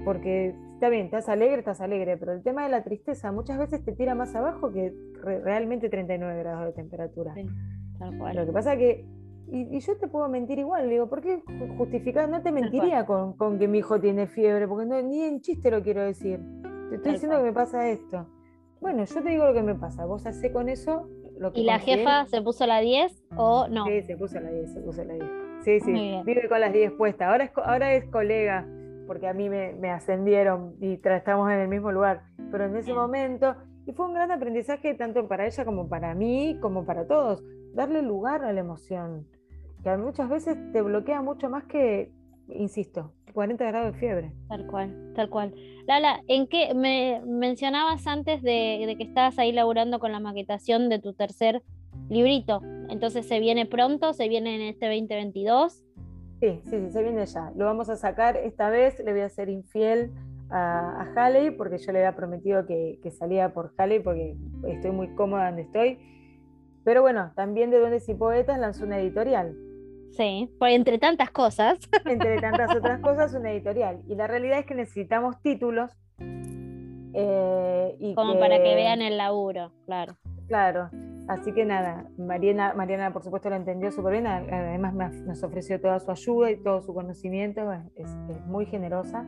[0.03, 3.83] porque está bien, estás alegre, estás alegre, pero el tema de la tristeza muchas veces
[3.83, 7.33] te tira más abajo que realmente 39 grados de temperatura.
[8.33, 9.05] Lo que pasa es que,
[9.47, 11.43] y, yo te puedo mentir igual, digo, ¿por qué
[11.77, 12.29] justificar?
[12.29, 15.71] No te mentiría con, con, que mi hijo tiene fiebre, porque no, ni en chiste
[15.71, 16.41] lo quiero decir.
[16.89, 18.27] Te estoy diciendo que me pasa esto.
[18.79, 20.05] Bueno, yo te digo lo que me pasa.
[20.05, 21.61] Vos hacés con eso lo que.
[21.61, 23.85] ¿Y la jefa se puso la 10 o no?
[23.85, 25.25] Sí, se puso la 10, se puso la 10.
[25.63, 27.27] Sí, sí, vive con las 10 puestas.
[27.27, 28.67] Ahora es, ahora es colega,
[29.07, 32.23] porque a mí me, ascendieron y estamos en el mismo lugar.
[32.51, 33.55] Pero en ese momento,
[33.87, 38.03] y fue un gran aprendizaje tanto para ella como para mí, como para todos, darle
[38.03, 39.27] lugar a la emoción,
[39.83, 42.11] que muchas veces te bloquea mucho más que,
[42.49, 44.31] insisto, 40 grados de fiebre.
[44.47, 45.53] Tal cual, tal cual.
[45.87, 50.99] Lala, ¿en qué me mencionabas antes de, que estabas ahí laburando con la maquetación de
[50.99, 51.61] tu tercer
[52.09, 52.61] librito?
[52.89, 54.13] Entonces, ¿se viene pronto?
[54.13, 55.83] ¿Se viene en este 2022?
[56.39, 57.51] Sí, sí, sí, se viene ya.
[57.55, 60.11] Lo vamos a sacar esta vez, le voy a ser infiel
[60.49, 64.37] a, a Halley porque yo le había prometido que, que salía por Halley porque
[64.67, 65.99] estoy muy cómoda donde estoy.
[66.85, 69.57] Pero bueno, también de Duendes y Poetas lanzó una editorial.
[70.11, 71.77] Sí, por entre tantas cosas.
[72.05, 74.01] Entre tantas otras cosas, una editorial.
[74.07, 75.91] Y la realidad es que necesitamos títulos.
[77.13, 80.15] Eh, Como para que vean el laburo, claro.
[80.47, 80.89] Claro.
[81.27, 85.99] Así que nada, Mariana, Mariana por supuesto lo entendió súper bien, además nos ofreció toda
[85.99, 87.61] su ayuda y todo su conocimiento,
[87.95, 89.25] es, muy generosa.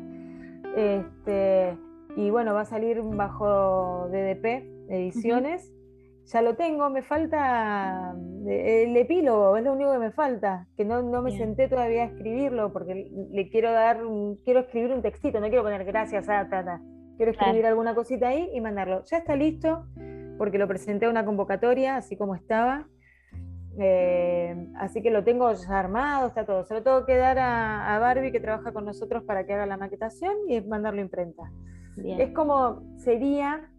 [0.75, 1.75] Este,
[2.15, 5.73] y bueno, va a salir bajo DDP Ediciones
[6.27, 8.13] ya lo tengo, me falta
[8.45, 12.03] eh, el epílogo, es lo único que me falta, que no, no me senté todavía
[12.03, 14.01] a escribirlo porque le quiero dar,
[14.43, 16.81] quiero escribir un textito, no quiero poner gracias a tata,
[17.15, 19.05] quiero escribir alguna cosita ahí y mandarlo.
[19.05, 19.85] Ya está listo
[20.37, 22.87] porque lo presenté a una convocatoria, así como estaba.
[23.79, 26.65] Eh, así que lo tengo ya armado, está todo.
[26.65, 29.77] Se lo tengo que dar a, Barbie que trabaja con nosotros para que haga la
[29.77, 31.43] maquetación y mandarlo a imprenta.
[32.03, 33.71] Es como, sería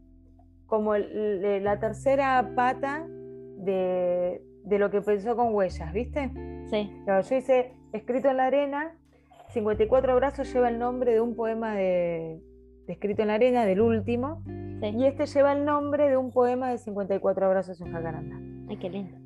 [0.69, 6.31] como la tercera pata de, lo que pensó con huellas, ¿viste?
[6.71, 6.93] Sí.
[7.07, 8.95] yo hice Escrito en la arena,
[9.49, 12.43] 54 brazos lleva el nombre de un poema de,
[12.87, 14.43] Escrito en la arena, del último,
[14.83, 18.39] y este lleva el nombre de un poema de 54 abrazos en Jacaranda.
[18.69, 19.17] Ay, qué lindo.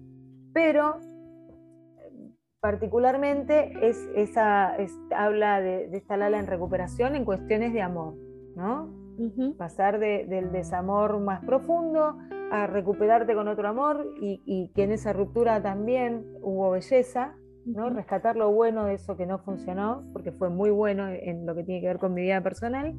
[0.55, 1.01] Pero
[2.61, 4.77] particularmente es esa,
[5.15, 8.15] habla de, de esta Lala en recuperación en cuestiones de amor,
[8.55, 9.02] ¿no?
[9.57, 12.19] Pasar del desamor más profundo
[12.51, 17.89] a recuperarte con otro amor y, que en esa ruptura también hubo belleza, ¿no?
[17.91, 21.65] rescatar lo bueno de eso que no funcionó, porque fue muy bueno en lo que
[21.65, 22.95] tiene que ver con mi vida personal.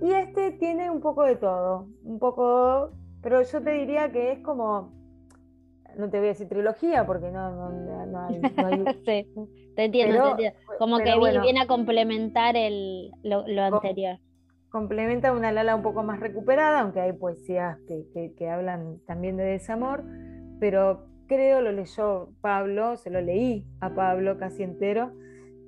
[0.00, 4.38] Y este tiene un poco de todo, un poco, pero yo te diría que es
[4.40, 4.92] como,
[5.96, 8.40] no te voy a decir trilogía porque no, no, hay...
[9.04, 9.26] sí,
[9.74, 10.36] te entiendo,
[10.78, 11.12] como que
[11.42, 14.18] viene a complementar el, lo, anterior
[14.74, 20.02] complementa una Lala un poco más recuperada, aunque hay poesías que, hablan también de desamor,
[20.58, 25.12] pero creo lo leyó Pablo, se lo leí a Pablo casi entero,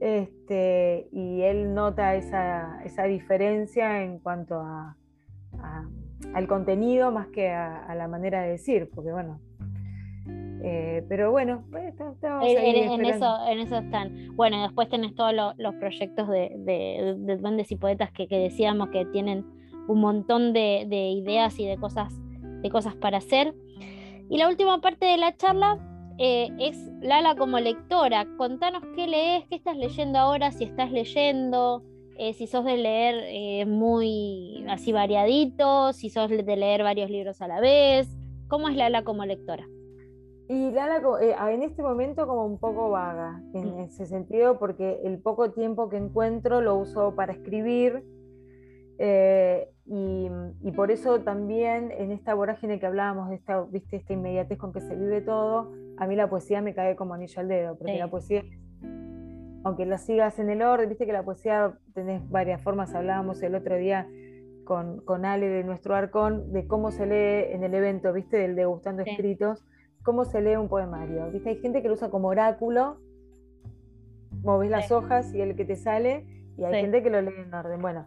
[0.01, 4.97] este, y él nota esa, diferencia en cuanto a,
[6.35, 9.39] al contenido más que a, la manera de decir, porque bueno,
[10.69, 14.35] eh, pero bueno, pues, en, eso, en eso están.
[14.35, 19.47] Bueno, después tenés todos los proyectos de, de, duendes y poetas que, decíamos que tienen
[19.87, 23.55] un montón de, ideas y de cosas, de cosas para hacer.
[24.29, 25.79] Y la última parte de la charla
[26.19, 28.27] eh, es Lala como lectora.
[28.37, 31.85] Contanos qué lees, qué estás leyendo ahora, si estás leyendo,
[32.19, 37.47] eh, si sos de leer muy así variadito, si sos de leer varios libros a
[37.47, 38.09] la vez.
[38.49, 39.65] ¿Cómo es Lala como lectora?
[40.49, 43.81] Y Lala eh, en este momento como un poco vaga en mm.
[43.81, 48.05] ese sentido porque el poco tiempo que encuentro lo uso para escribir
[48.99, 50.31] eh, y,
[50.73, 53.97] por eso también en esta vorágine que hablábamos de esta, ¿viste?
[53.97, 57.41] esta inmediatez con que se vive todo, a mí la poesía me cae como anillo
[57.41, 58.43] al dedo, porque la poesía,
[59.65, 63.55] aunque la sigas en el orden, viste que la poesía tenés varias formas, hablábamos el
[63.55, 64.09] otro día
[64.65, 68.57] con, con Ale de nuestro arcón, de cómo se lee en el evento, viste, del
[68.57, 69.65] degustando escritos
[70.07, 71.29] cómo se lee un poemario.
[71.33, 71.51] ¿Viste?
[71.51, 72.99] Hay gente que lo usa como oráculo,
[74.31, 76.25] ves las hojas y el que te sale,
[76.57, 77.83] y hay gente que lo lee en orden.
[77.83, 78.07] Bueno,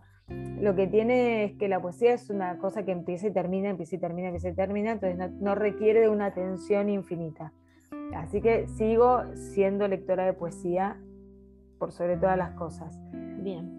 [0.61, 3.97] lo que tiene es que la poesía es una cosa que empieza y termina, empieza
[3.97, 7.51] y termina, empieza y termina, entonces no, requiere de una atención infinita.
[8.15, 10.97] Así que sigo siendo lectora de poesía
[11.77, 12.97] por sobre todas las cosas.
[13.41, 13.78] Bien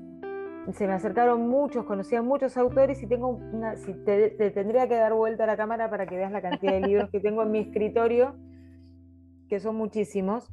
[0.72, 5.14] se me acercaron muchos, conocía muchos autores y tengo una, si te, tendría que dar
[5.14, 7.58] vuelta a la cámara para que veas la cantidad de libros que tengo en mi
[7.60, 8.36] escritorio,
[9.48, 10.50] que son muchísimos.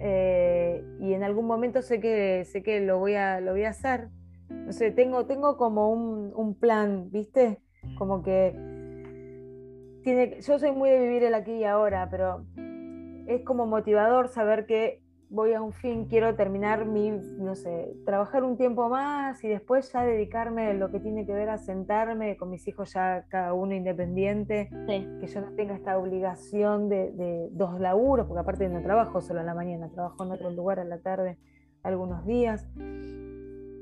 [0.00, 3.70] Eh, y en algún momento sé que, sé que lo, voy a, lo voy a
[3.70, 4.08] hacer.
[4.48, 7.60] No sé, tengo, tengo como un, un plan, ¿viste?
[7.98, 8.52] Como que
[10.02, 12.46] tiene, yo soy muy de vivir el aquí y ahora, pero
[13.26, 18.44] es como motivador saber que voy a un fin, quiero terminar mi, no sé, trabajar
[18.44, 22.36] un tiempo más y después ya dedicarme a lo que tiene que ver a sentarme
[22.36, 27.78] con mis hijos ya cada uno independiente, que yo no tenga esta obligación de, dos
[27.78, 30.98] laburos, porque aparte no trabajo solo en la mañana, trabajo en otro lugar a la
[30.98, 31.38] tarde
[31.82, 32.66] algunos días.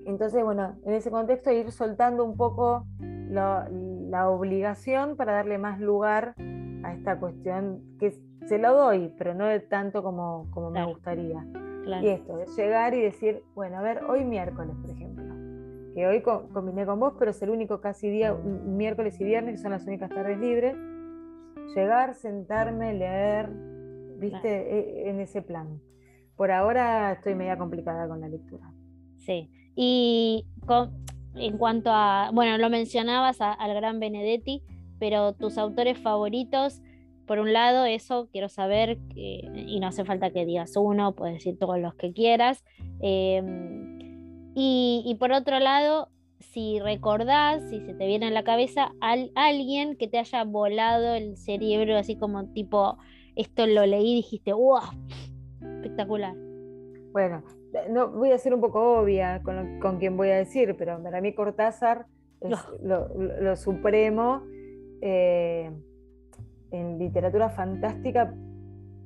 [0.04, 5.80] Entonces, bueno, en ese contexto ir soltando un poco la, la obligación para darle más
[5.80, 6.34] lugar
[6.84, 8.12] a esta cuestión que
[8.46, 11.44] se lo doy, pero no de tanto como, como me gustaría.
[12.02, 15.24] Y esto, de llegar y decir, bueno, a ver, hoy miércoles, por ejemplo,
[15.94, 19.62] que hoy combiné con vos, pero es el único casi día, miércoles y viernes, que
[19.62, 20.76] son las únicas tardes libres,
[21.74, 23.50] llegar, sentarme, leer,
[24.18, 25.80] viste, e, en ese plan.
[26.36, 28.72] Por ahora estoy media complicada con la lectura.
[29.16, 30.46] Sí, y
[31.34, 34.62] en cuanto a, bueno, lo mencionabas al gran Benedetti,
[34.98, 36.82] pero tus autores favoritos,
[37.26, 41.58] por un lado, eso quiero saber, y no hace falta que digas uno, puedes decir
[41.58, 42.64] todos los que quieras.
[43.00, 46.08] Em, y, por otro lado,
[46.38, 51.14] si recordás, si se te viene en la cabeza, al, alguien que te haya volado
[51.14, 52.96] el cerebro, así como tipo,
[53.34, 54.80] esto lo leí y dijiste, ¡wow!
[55.60, 56.34] Espectacular.
[57.12, 57.42] Bueno,
[57.90, 61.20] no voy a ser un poco obvia con, con quien voy a decir, pero para
[61.20, 62.06] mí Cortázar
[62.40, 62.50] es
[62.82, 64.42] lo, supremo.
[65.00, 65.70] Eh,
[66.76, 68.32] en literatura fantástica,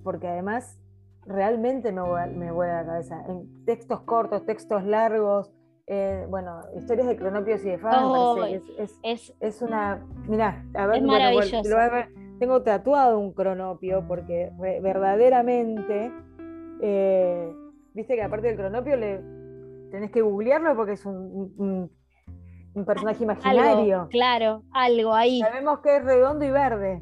[0.02, 0.78] porque además
[1.26, 2.02] realmente me,
[2.36, 3.24] me vuela la cabeza.
[3.28, 5.52] En textos cortos, textos largos,
[5.92, 8.48] eh, bueno, historias de cronopios y de Fama,
[9.02, 10.06] es, es, una.
[10.28, 11.02] Mirá, a ver,
[12.38, 16.12] tengo tatuado un cronopio porque verdaderamente.
[16.80, 17.52] Eh,
[17.92, 19.20] viste que aparte del cronopio le
[19.90, 21.90] tenés que googlearlo porque es un,
[22.72, 24.06] un, personaje imaginario.
[24.10, 25.40] claro, algo ahí.
[25.40, 27.00] Sabemos que es redondo y verde.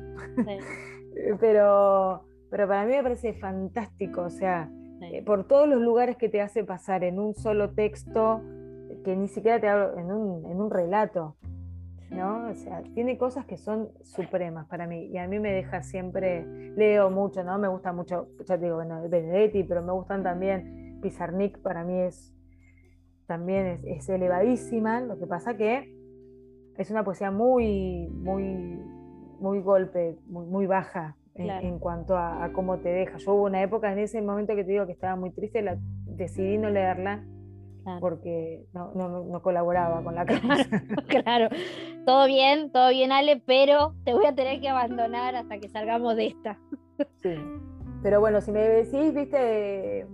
[1.41, 4.71] Pero, pero para mí me parece fantástico, o sea,
[5.03, 8.43] eh, por todos los lugares que te hace pasar en un solo texto
[9.05, 11.37] que ni siquiera te hablo en un, en un relato,
[12.11, 12.49] ¿no?
[12.51, 16.45] O sea, tiene cosas que son supremas para mí y a mí me deja siempre,
[16.77, 17.59] leo mucho, ¿no?
[17.59, 22.01] Me gusta mucho, ya te digo, bueno, Benedetti, pero me gustan también, Pizarnik para mí
[22.01, 22.35] es,
[23.27, 25.95] también es, elevadísima, lo que pasa que
[26.77, 28.81] es una poesía muy, muy,
[29.39, 33.19] muy golpe, muy, muy baja en, cuanto a, cómo te deja.
[33.19, 35.79] Yo hubo una época en ese momento que te digo que estaba muy triste, la,
[36.07, 37.25] decidí no leerla
[38.01, 40.83] porque no, colaboraba con la causa.
[41.09, 41.49] Claro,
[42.05, 46.17] todo bien, todo bien Ale, pero te voy a tener que abandonar hasta que salgamos
[46.17, 46.59] de esta.
[47.23, 47.35] Sí,
[48.03, 50.07] pero bueno, si me decís, viste,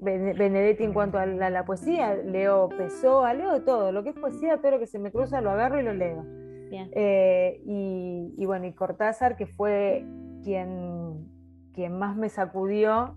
[0.00, 4.72] Benedetti en cuanto a la, poesía, leo Pessoa, leo todo, lo que es poesía, todo
[4.72, 6.24] lo que se me cruza lo agarro y lo leo.
[6.72, 10.04] Eh, y, bueno, y Cortázar, que fue
[10.42, 11.28] quien,
[11.74, 13.16] quien más me sacudió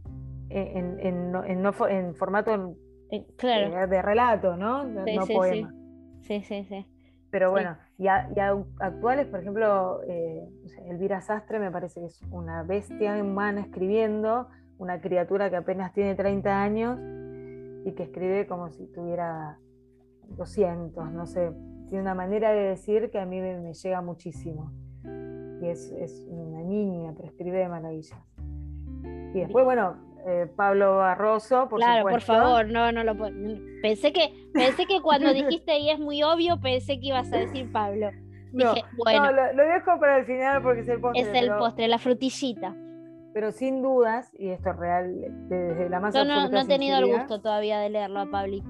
[0.50, 2.76] en, en formato
[3.12, 3.88] eh, claro.
[3.88, 4.84] de relato, ¿no?
[4.84, 5.74] No, sí, poema.
[6.22, 6.42] Sí.
[6.42, 6.86] sí, sí,
[7.30, 10.48] Pero bueno, y, actuales, por ejemplo, eh,
[10.88, 14.48] Elvira Sastre me parece que es una bestia humana escribiendo,
[14.78, 17.00] una criatura que apenas tiene 30 años
[17.86, 19.60] y que escribe como si tuviera
[20.30, 21.52] 200, no sé.
[21.88, 24.72] Tiene una manera de decir que a mí me, llega muchísimo.
[25.62, 28.20] Y es, es, una niña, pero escribe de maravillas.
[29.34, 29.96] Y después, bueno,
[30.28, 33.34] eh, Pablo Barroso, por claro, por favor, no, no lo puedo.
[33.82, 37.72] Pensé que, pensé que cuando dijiste y es muy obvio, pensé que ibas a decir
[37.72, 38.10] Pablo.
[38.52, 41.22] No, bueno, lo, dejo para el final porque es el postre.
[41.22, 42.74] Es el postre, la frutillita.
[43.34, 45.14] Pero sin dudas, y esto es real
[45.50, 48.64] desde la más Yo no, no he tenido el gusto todavía de leerlo a Pablo.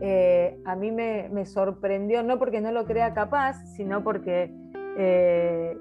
[0.00, 4.52] Eh, a mí me, me, sorprendió, no porque no lo crea capaz, sino porque
[4.96, 5.78] eh,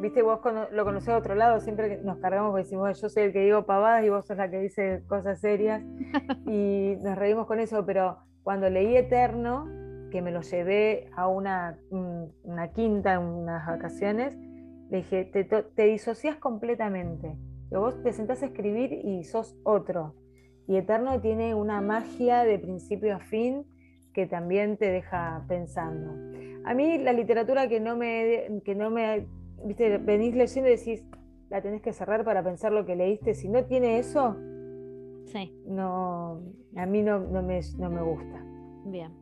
[0.00, 0.40] viste, vos
[0.72, 3.66] lo conocés de otro lado, siempre nos cargamos porque decimos, yo soy el que digo
[3.66, 5.82] pavadas y vos sos la que dice cosas serias
[6.46, 9.66] y nos reímos con eso, pero cuando leí Eterno,
[10.10, 14.36] que me lo llevé a una, una quinta en unas vacaciones,
[14.90, 17.36] le dije, te, te disocias completamente,
[17.70, 20.14] vos te sentás a escribir y sos otro.
[20.66, 23.64] Y Eterno tiene una magia de principio a fin
[24.14, 26.14] que también te deja pensando.
[26.64, 29.26] A mí la literatura que no me, que no me
[29.64, 31.02] viste, venís leyendo y decís,
[31.48, 33.34] la tenés que cerrar para pensar lo que leíste.
[33.34, 34.36] Si no tiene eso,
[35.66, 36.40] no,
[36.76, 38.44] a mí no, no, me, no me gusta.
[38.86, 39.12] Bien,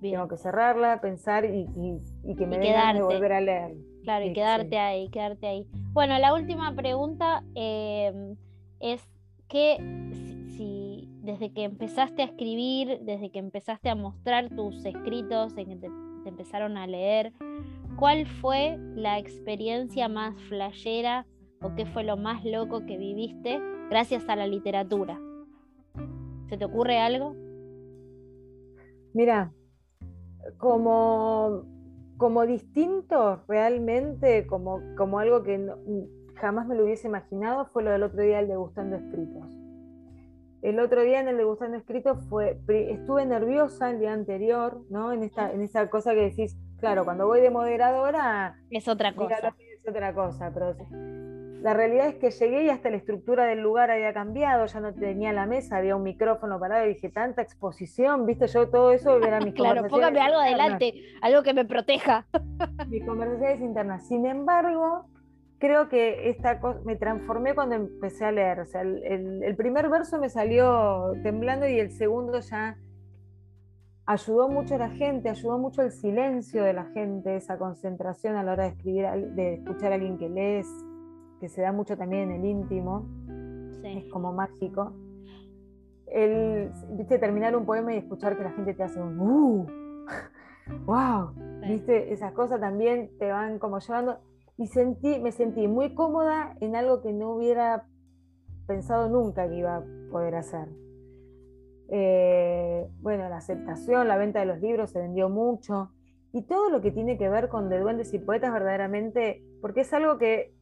[0.00, 1.66] Tengo que cerrarla, pensar y,
[2.36, 3.76] que me den de volver a leer.
[4.04, 5.66] Claro, y quedarte ahí, quedarte ahí.
[5.92, 8.34] Bueno, la última pregunta eh,
[8.80, 9.02] es
[9.48, 9.76] que
[10.56, 10.87] si,
[11.28, 15.90] desde que empezaste a escribir, desde que empezaste a mostrar tus escritos, en que
[16.22, 17.34] te empezaron a leer,
[17.98, 21.26] ¿cuál fue la experiencia más flashera
[21.60, 23.60] o qué fue lo más loco que viviste
[23.90, 25.20] gracias a la literatura?
[26.48, 27.34] ¿Se te ocurre algo?
[29.12, 29.52] Mira,
[30.56, 31.64] como,
[32.16, 35.62] como distinto realmente, como, como algo que
[36.36, 39.57] jamás me lo hubiese imaginado, fue lo del otro día, el degustando escritos.
[40.62, 45.12] El otro día en el degustando escritos fue, estuve nerviosa el día anterior, ¿no?
[45.12, 48.56] En esta, en esa cosa que decís, Claro, cuando voy de moderadora.
[48.70, 49.54] Es otra cosa.
[49.58, 50.76] Es otra cosa, pero
[51.60, 54.94] la realidad es que llegué y hasta la estructura del lugar había cambiado, ya no
[54.94, 59.18] tenía la mesa, había un micrófono parado y dije, tanta exposición, viste, yo todo eso
[59.18, 62.26] era mis Claro, póngame algo adelante, algo que me proteja.
[62.86, 64.06] Mis conversaciones internas.
[64.06, 65.06] Sin embargo,
[65.58, 68.60] creo que esta cosa me transformé cuando empecé a leer.
[68.60, 72.76] O sea, el primer verso me salió temblando y el segundo ya
[74.08, 78.42] ayudó mucho a la gente, ayudó mucho el silencio de la gente, esa concentración a
[78.42, 80.66] la hora de escribir, de escuchar a alguien que lees,
[81.40, 83.06] que se da mucho también en el íntimo,
[83.84, 84.94] es como mágico.
[86.06, 89.66] El, viste, terminar un poema y escuchar que la gente te hace un ¡uh!
[90.86, 91.34] ¡wow!
[91.68, 94.20] Viste, esas cosas también te van como llevando.
[94.58, 97.86] Y sentí, me sentí muy cómoda en algo que no hubiera
[98.66, 100.68] pensado nunca que iba a poder hacer.
[101.90, 105.92] Eh, bueno, la aceptación, la venta de los libros se vendió mucho
[106.32, 109.92] y todo lo que tiene que ver con de duendes y poetas verdaderamente, porque es
[109.94, 110.52] algo que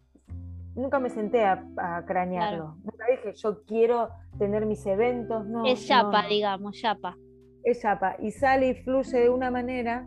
[0.77, 1.65] nunca me senté a,
[2.07, 2.77] cranearlo.
[2.85, 5.47] Nunca dije, yo quiero tener mis eventos.
[5.47, 7.17] No, es chapa, digamos, chapa.
[7.65, 8.17] Es chapa.
[8.21, 10.07] Y sale y fluye de una manera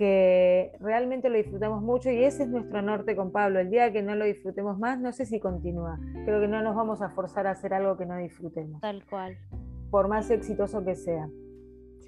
[0.00, 3.60] que realmente lo disfrutamos mucho y ese es nuestro norte con Pablo.
[3.60, 6.00] El día que no lo disfrutemos más, no sé si continúa.
[6.24, 8.80] Creo que no nos vamos a forzar a hacer algo que no disfrutemos.
[8.80, 9.36] Tal cual.
[9.90, 11.28] Por más exitoso que sea.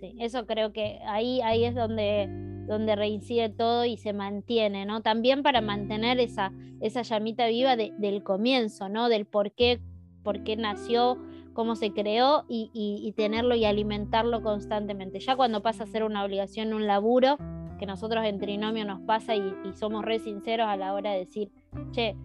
[0.00, 2.30] Sí, eso creo que ahí, ahí es donde
[2.66, 5.02] donde reincide todo y se mantiene, ¿no?
[5.02, 9.10] También para mantener esa, esa llamita viva del comienzo, ¿no?
[9.10, 9.80] Del por qué,
[10.22, 11.18] por qué nació,
[11.52, 15.20] cómo se creó y, tenerlo y alimentarlo constantemente.
[15.20, 17.36] Ya cuando pasa a ser una obligación, un laburo,
[17.78, 21.50] que nosotros en Trinomio nos pasa y, somos re sinceros a la hora de decir,
[21.92, 22.16] che,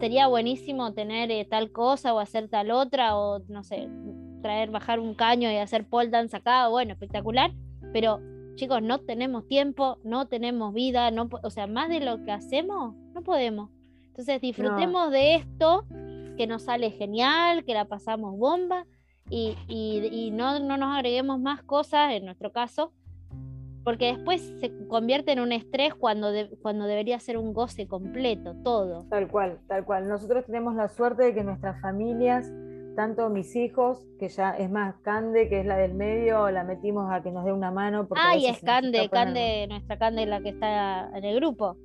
[0.00, 3.88] sería buenísimo tener eh, tal cosa o hacer tal otra o no sé,
[4.42, 7.52] traer, bajar un caño y hacer pole dance acá, bueno, espectacular,
[7.92, 8.20] pero
[8.54, 12.94] chicos, no tenemos tiempo, no tenemos vida, no, o sea, más de lo que hacemos,
[13.14, 13.70] no podemos.
[14.08, 15.86] Entonces disfrutemos de esto,
[16.36, 18.86] que nos sale genial, que la pasamos bomba
[19.30, 22.92] y, y, no, no, nos agreguemos más cosas, en nuestro caso,
[23.84, 29.06] porque después se convierte en un estrés cuando, cuando debería ser un goce completo, todo.
[29.08, 30.08] Tal cual, tal cual.
[30.08, 32.50] Nosotros tenemos la suerte de que nuestras familias
[32.94, 37.10] tanto mis hijos, que ya es más Cande, que es la del medio, la metimos
[37.10, 38.06] a que nos dé una mano.
[38.16, 41.76] Ay, es Cande, Cande, nuestra Cande, la que está en el grupo.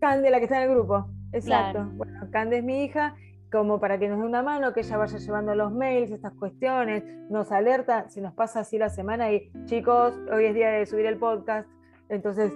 [0.00, 1.86] Cande, la que está en el grupo, exacto.
[1.94, 3.14] Bueno, Cande es mi hija,
[3.56, 7.02] como para que nos dé una mano, que ella vaya llevando los mails, estas cuestiones,
[7.30, 11.06] nos alerta si nos pasa así la semana y chicos, hoy es día de subir
[11.06, 11.68] el podcast,
[12.08, 12.52] entonces,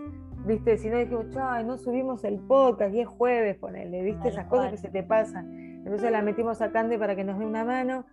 [0.47, 4.47] viste, si no dijimos, ay, no subimos el podcast y es jueves, ponele, viste, esas
[4.47, 5.51] cosas que se te pasan.
[5.85, 8.05] Entonces la metimos a Cande para que nos dé una mano.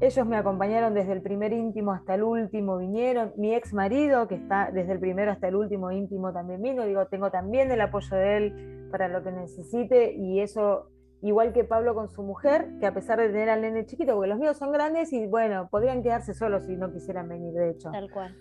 [0.00, 3.32] Ellos me acompañaron desde el primer íntimo hasta el último, vinieron.
[3.36, 6.84] Mi ex marido, que está desde el primero hasta el último íntimo, también vino.
[6.84, 10.12] Digo, tengo también el apoyo de él para lo que necesite.
[10.12, 10.90] Y eso,
[11.22, 14.28] igual que Pablo con su mujer, que a pesar de tener al nene chiquito, porque
[14.28, 17.90] los míos son grandes y bueno, podrían quedarse solos si no quisieran venir, de hecho.
[17.90, 18.34] Tal cual.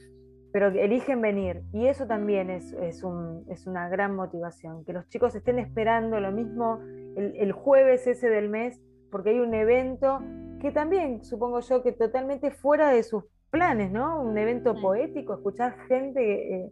[0.52, 1.64] Pero eligen venir.
[1.74, 4.86] Y eso también es, es, un, es una gran motivación.
[4.86, 6.80] Que los chicos estén esperando lo mismo
[7.16, 10.20] el, jueves ese del mes, porque hay un evento
[10.62, 14.22] que también, supongo yo, que totalmente fuera de sus planes, ¿no?
[14.22, 16.72] Un evento poético, escuchar gente que eh,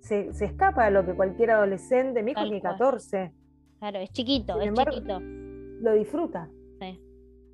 [0.00, 3.32] se, escapa de lo que cualquier adolescente, mi hijo tiene 14.
[3.78, 5.20] Claro, es chiquito, es chiquito.
[5.20, 6.50] Lo disfruta.
[6.80, 7.00] Sí.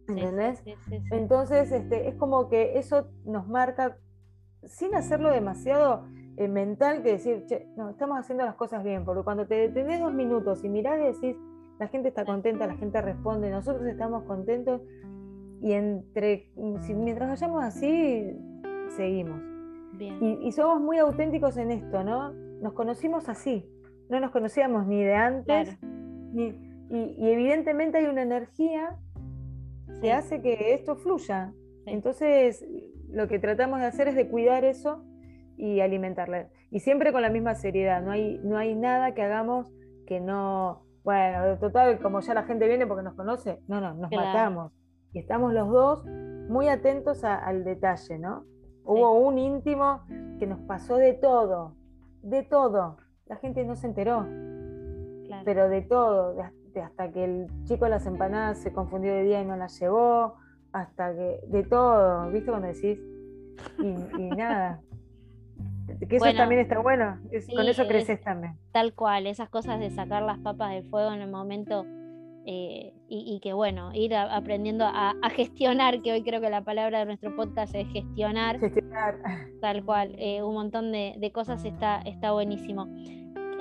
[0.08, 0.62] ¿Entendés?
[1.10, 3.98] Entonces, este, es como que eso nos marca,
[4.64, 6.06] sin hacerlo demasiado
[6.36, 10.00] eh, mental, que decir, che, no, estamos haciendo las cosas bien, porque cuando te detenés
[10.00, 11.36] dos minutos y mirás y decís,
[11.78, 14.80] la gente está contenta, la gente responde, nosotros estamos contentos
[15.60, 18.36] y entre, mientras vayamos así,
[18.96, 19.40] seguimos.
[19.98, 22.32] Y, somos muy auténticos en esto, ¿no?
[22.32, 23.64] Nos conocimos así,
[24.08, 25.93] no nos conocíamos ni de antes, ni,
[26.34, 26.54] y,
[26.90, 28.96] evidentemente hay una energía
[30.00, 31.52] que hace que esto fluya.
[31.86, 32.64] Entonces,
[33.08, 35.04] lo que tratamos de hacer es de cuidar eso
[35.56, 36.48] y alimentarla.
[36.70, 39.66] Y siempre con la misma seriedad, no hay, no hay nada que hagamos
[40.06, 44.10] que no, bueno, total, como ya la gente viene porque nos conoce, no, no, nos
[44.10, 44.72] matamos.
[45.12, 46.04] Y estamos los dos
[46.48, 48.44] muy atentos al detalle, ¿no?
[48.84, 50.02] Hubo un íntimo
[50.38, 51.76] que nos pasó de todo,
[52.22, 52.98] de todo.
[53.26, 54.26] La gente no se enteró,
[55.44, 56.36] pero de todo,
[56.82, 60.34] hasta que el chico de las empanadas se confundió de día y no las llevó,
[60.72, 62.98] hasta que, de todo, ¿viste cuando decís?
[63.78, 64.80] y nada,
[66.08, 67.18] que eso también está bueno,
[67.54, 68.56] con eso creces también.
[68.72, 71.84] Tal cual, esas cosas de sacar las papas del fuego en el momento
[72.46, 77.06] eh, y, que bueno, ir aprendiendo a, gestionar, que hoy creo que la palabra de
[77.06, 78.58] nuestro podcast es gestionar.
[78.58, 79.18] Gestionar.
[79.60, 82.88] Tal cual, eh, un montón de, cosas está, está buenísimo.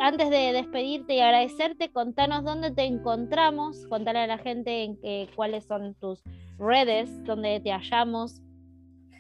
[0.04, 5.64] Antes de despedirte y agradecerte, contanos dónde te encontramos, contale a la gente en, cuáles
[5.66, 6.22] son tus
[6.60, 8.42] redes, donde te hallamos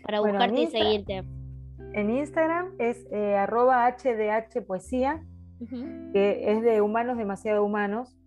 [0.03, 1.23] para buscarte y seguirte
[1.93, 5.23] en Instagram es eh, arroba HDH Poesía,
[6.11, 8.17] que es de Humanos Demasiado Humanos.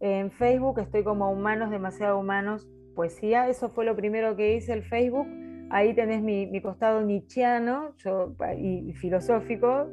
[0.00, 3.48] En Facebook estoy como Humanos Demasiado Humanos Poesía.
[3.48, 5.26] Eso fue lo primero que hice el Facebook.
[5.70, 9.88] Ahí tenés mi, costado nietzscheano yo, y, filosófico.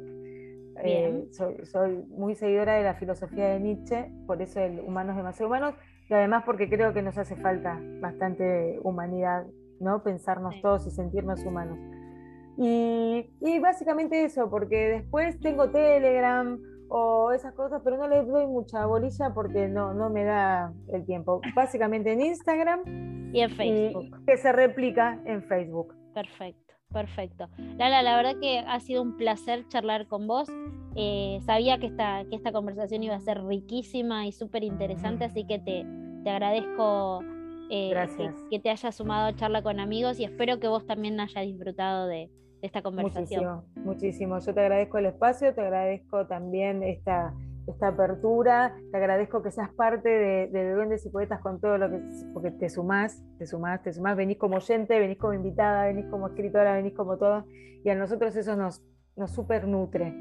[0.82, 5.74] Eh, soy, muy seguidora de la filosofía de Nietzsche, por eso el Humanos Demasiado Humanos,
[6.08, 9.46] y además porque creo que nos hace falta bastante humanidad,
[9.80, 10.02] ¿no?
[10.02, 11.78] Pensarnos todos y sentirnos humanos.
[12.56, 16.58] Y, básicamente eso, porque después tengo Telegram
[16.88, 21.04] o esas cosas, pero no le doy mucha bolilla porque no, no me da el
[21.04, 21.40] tiempo.
[21.54, 24.24] Básicamente en Instagram y en Facebook.
[24.26, 25.94] que se replica en Facebook.
[26.14, 26.63] Perfecto,
[26.94, 27.48] perfecto.
[27.76, 30.48] Lala, la verdad que ha sido un placer charlar con vos.
[30.96, 35.44] Eh, sabía que esta, que esta conversación iba a ser riquísima y súper interesante, así
[35.44, 35.84] que te,
[36.22, 37.22] te agradezco
[37.68, 37.92] eh,
[38.48, 42.06] que, te hayas sumado a charla con amigos y espero que vos también hayas disfrutado
[42.06, 42.30] de,
[42.62, 43.44] esta conversación.
[43.44, 44.38] Muchísimo, muchísimo.
[44.38, 47.34] Yo te agradezco el espacio, te agradezco también esta,
[47.66, 51.90] esta apertura, te agradezco que seas parte de, de Duendes y Poetas con todo lo
[51.90, 52.00] que,
[52.32, 56.28] porque te sumás, te sumás, te sumás, venís como oyente, venís como invitada, venís como
[56.28, 57.46] escritora, venís como todo,
[57.84, 58.82] y a nosotros eso nos,
[59.16, 60.14] nos super nutre.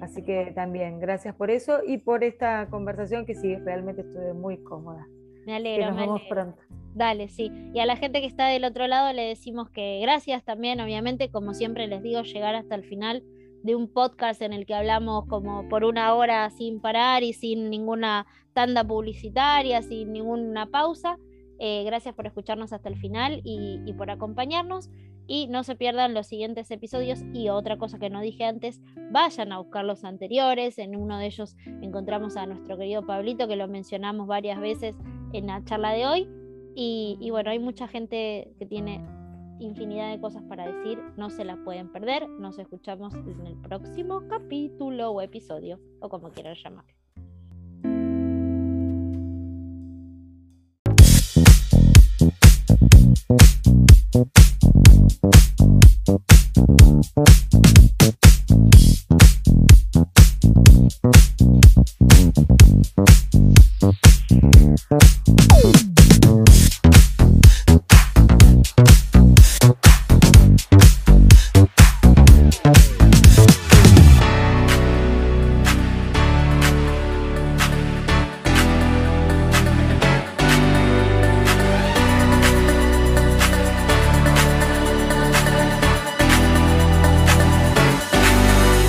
[0.00, 4.62] Así que también, gracias por eso y por esta conversación que sí, realmente estuve muy
[4.62, 5.06] cómoda.
[5.46, 5.88] Me alegro.
[5.88, 6.62] nos vemos pronto.
[6.94, 7.50] Dale, sí.
[7.74, 11.30] Y a la gente que está del otro lado le decimos que gracias también, obviamente,
[11.30, 13.24] como siempre les digo, llegar hasta el final
[13.62, 17.70] de un podcast en el que hablamos como por una hora sin parar y sin
[17.70, 21.18] ninguna tanda publicitaria, sin ninguna pausa.
[21.58, 24.88] Eh, gracias por escucharnos hasta el final y, y, por acompañarnos.
[25.26, 27.20] Y no se pierdan los siguientes episodios.
[27.34, 28.80] Y otra cosa que no dije antes,
[29.12, 30.78] vayan a buscar los anteriores.
[30.78, 34.96] En uno de ellos encontramos a nuestro querido Pablito, que lo mencionamos varias veces
[35.32, 36.28] en la charla de hoy.
[36.74, 39.04] Y, bueno, hay mucha gente que tiene
[39.60, 44.26] infinidad de cosas para decir, no se las pueden perder, nos escuchamos en el próximo
[44.28, 46.94] capítulo o episodio, o como quieran llamarlo.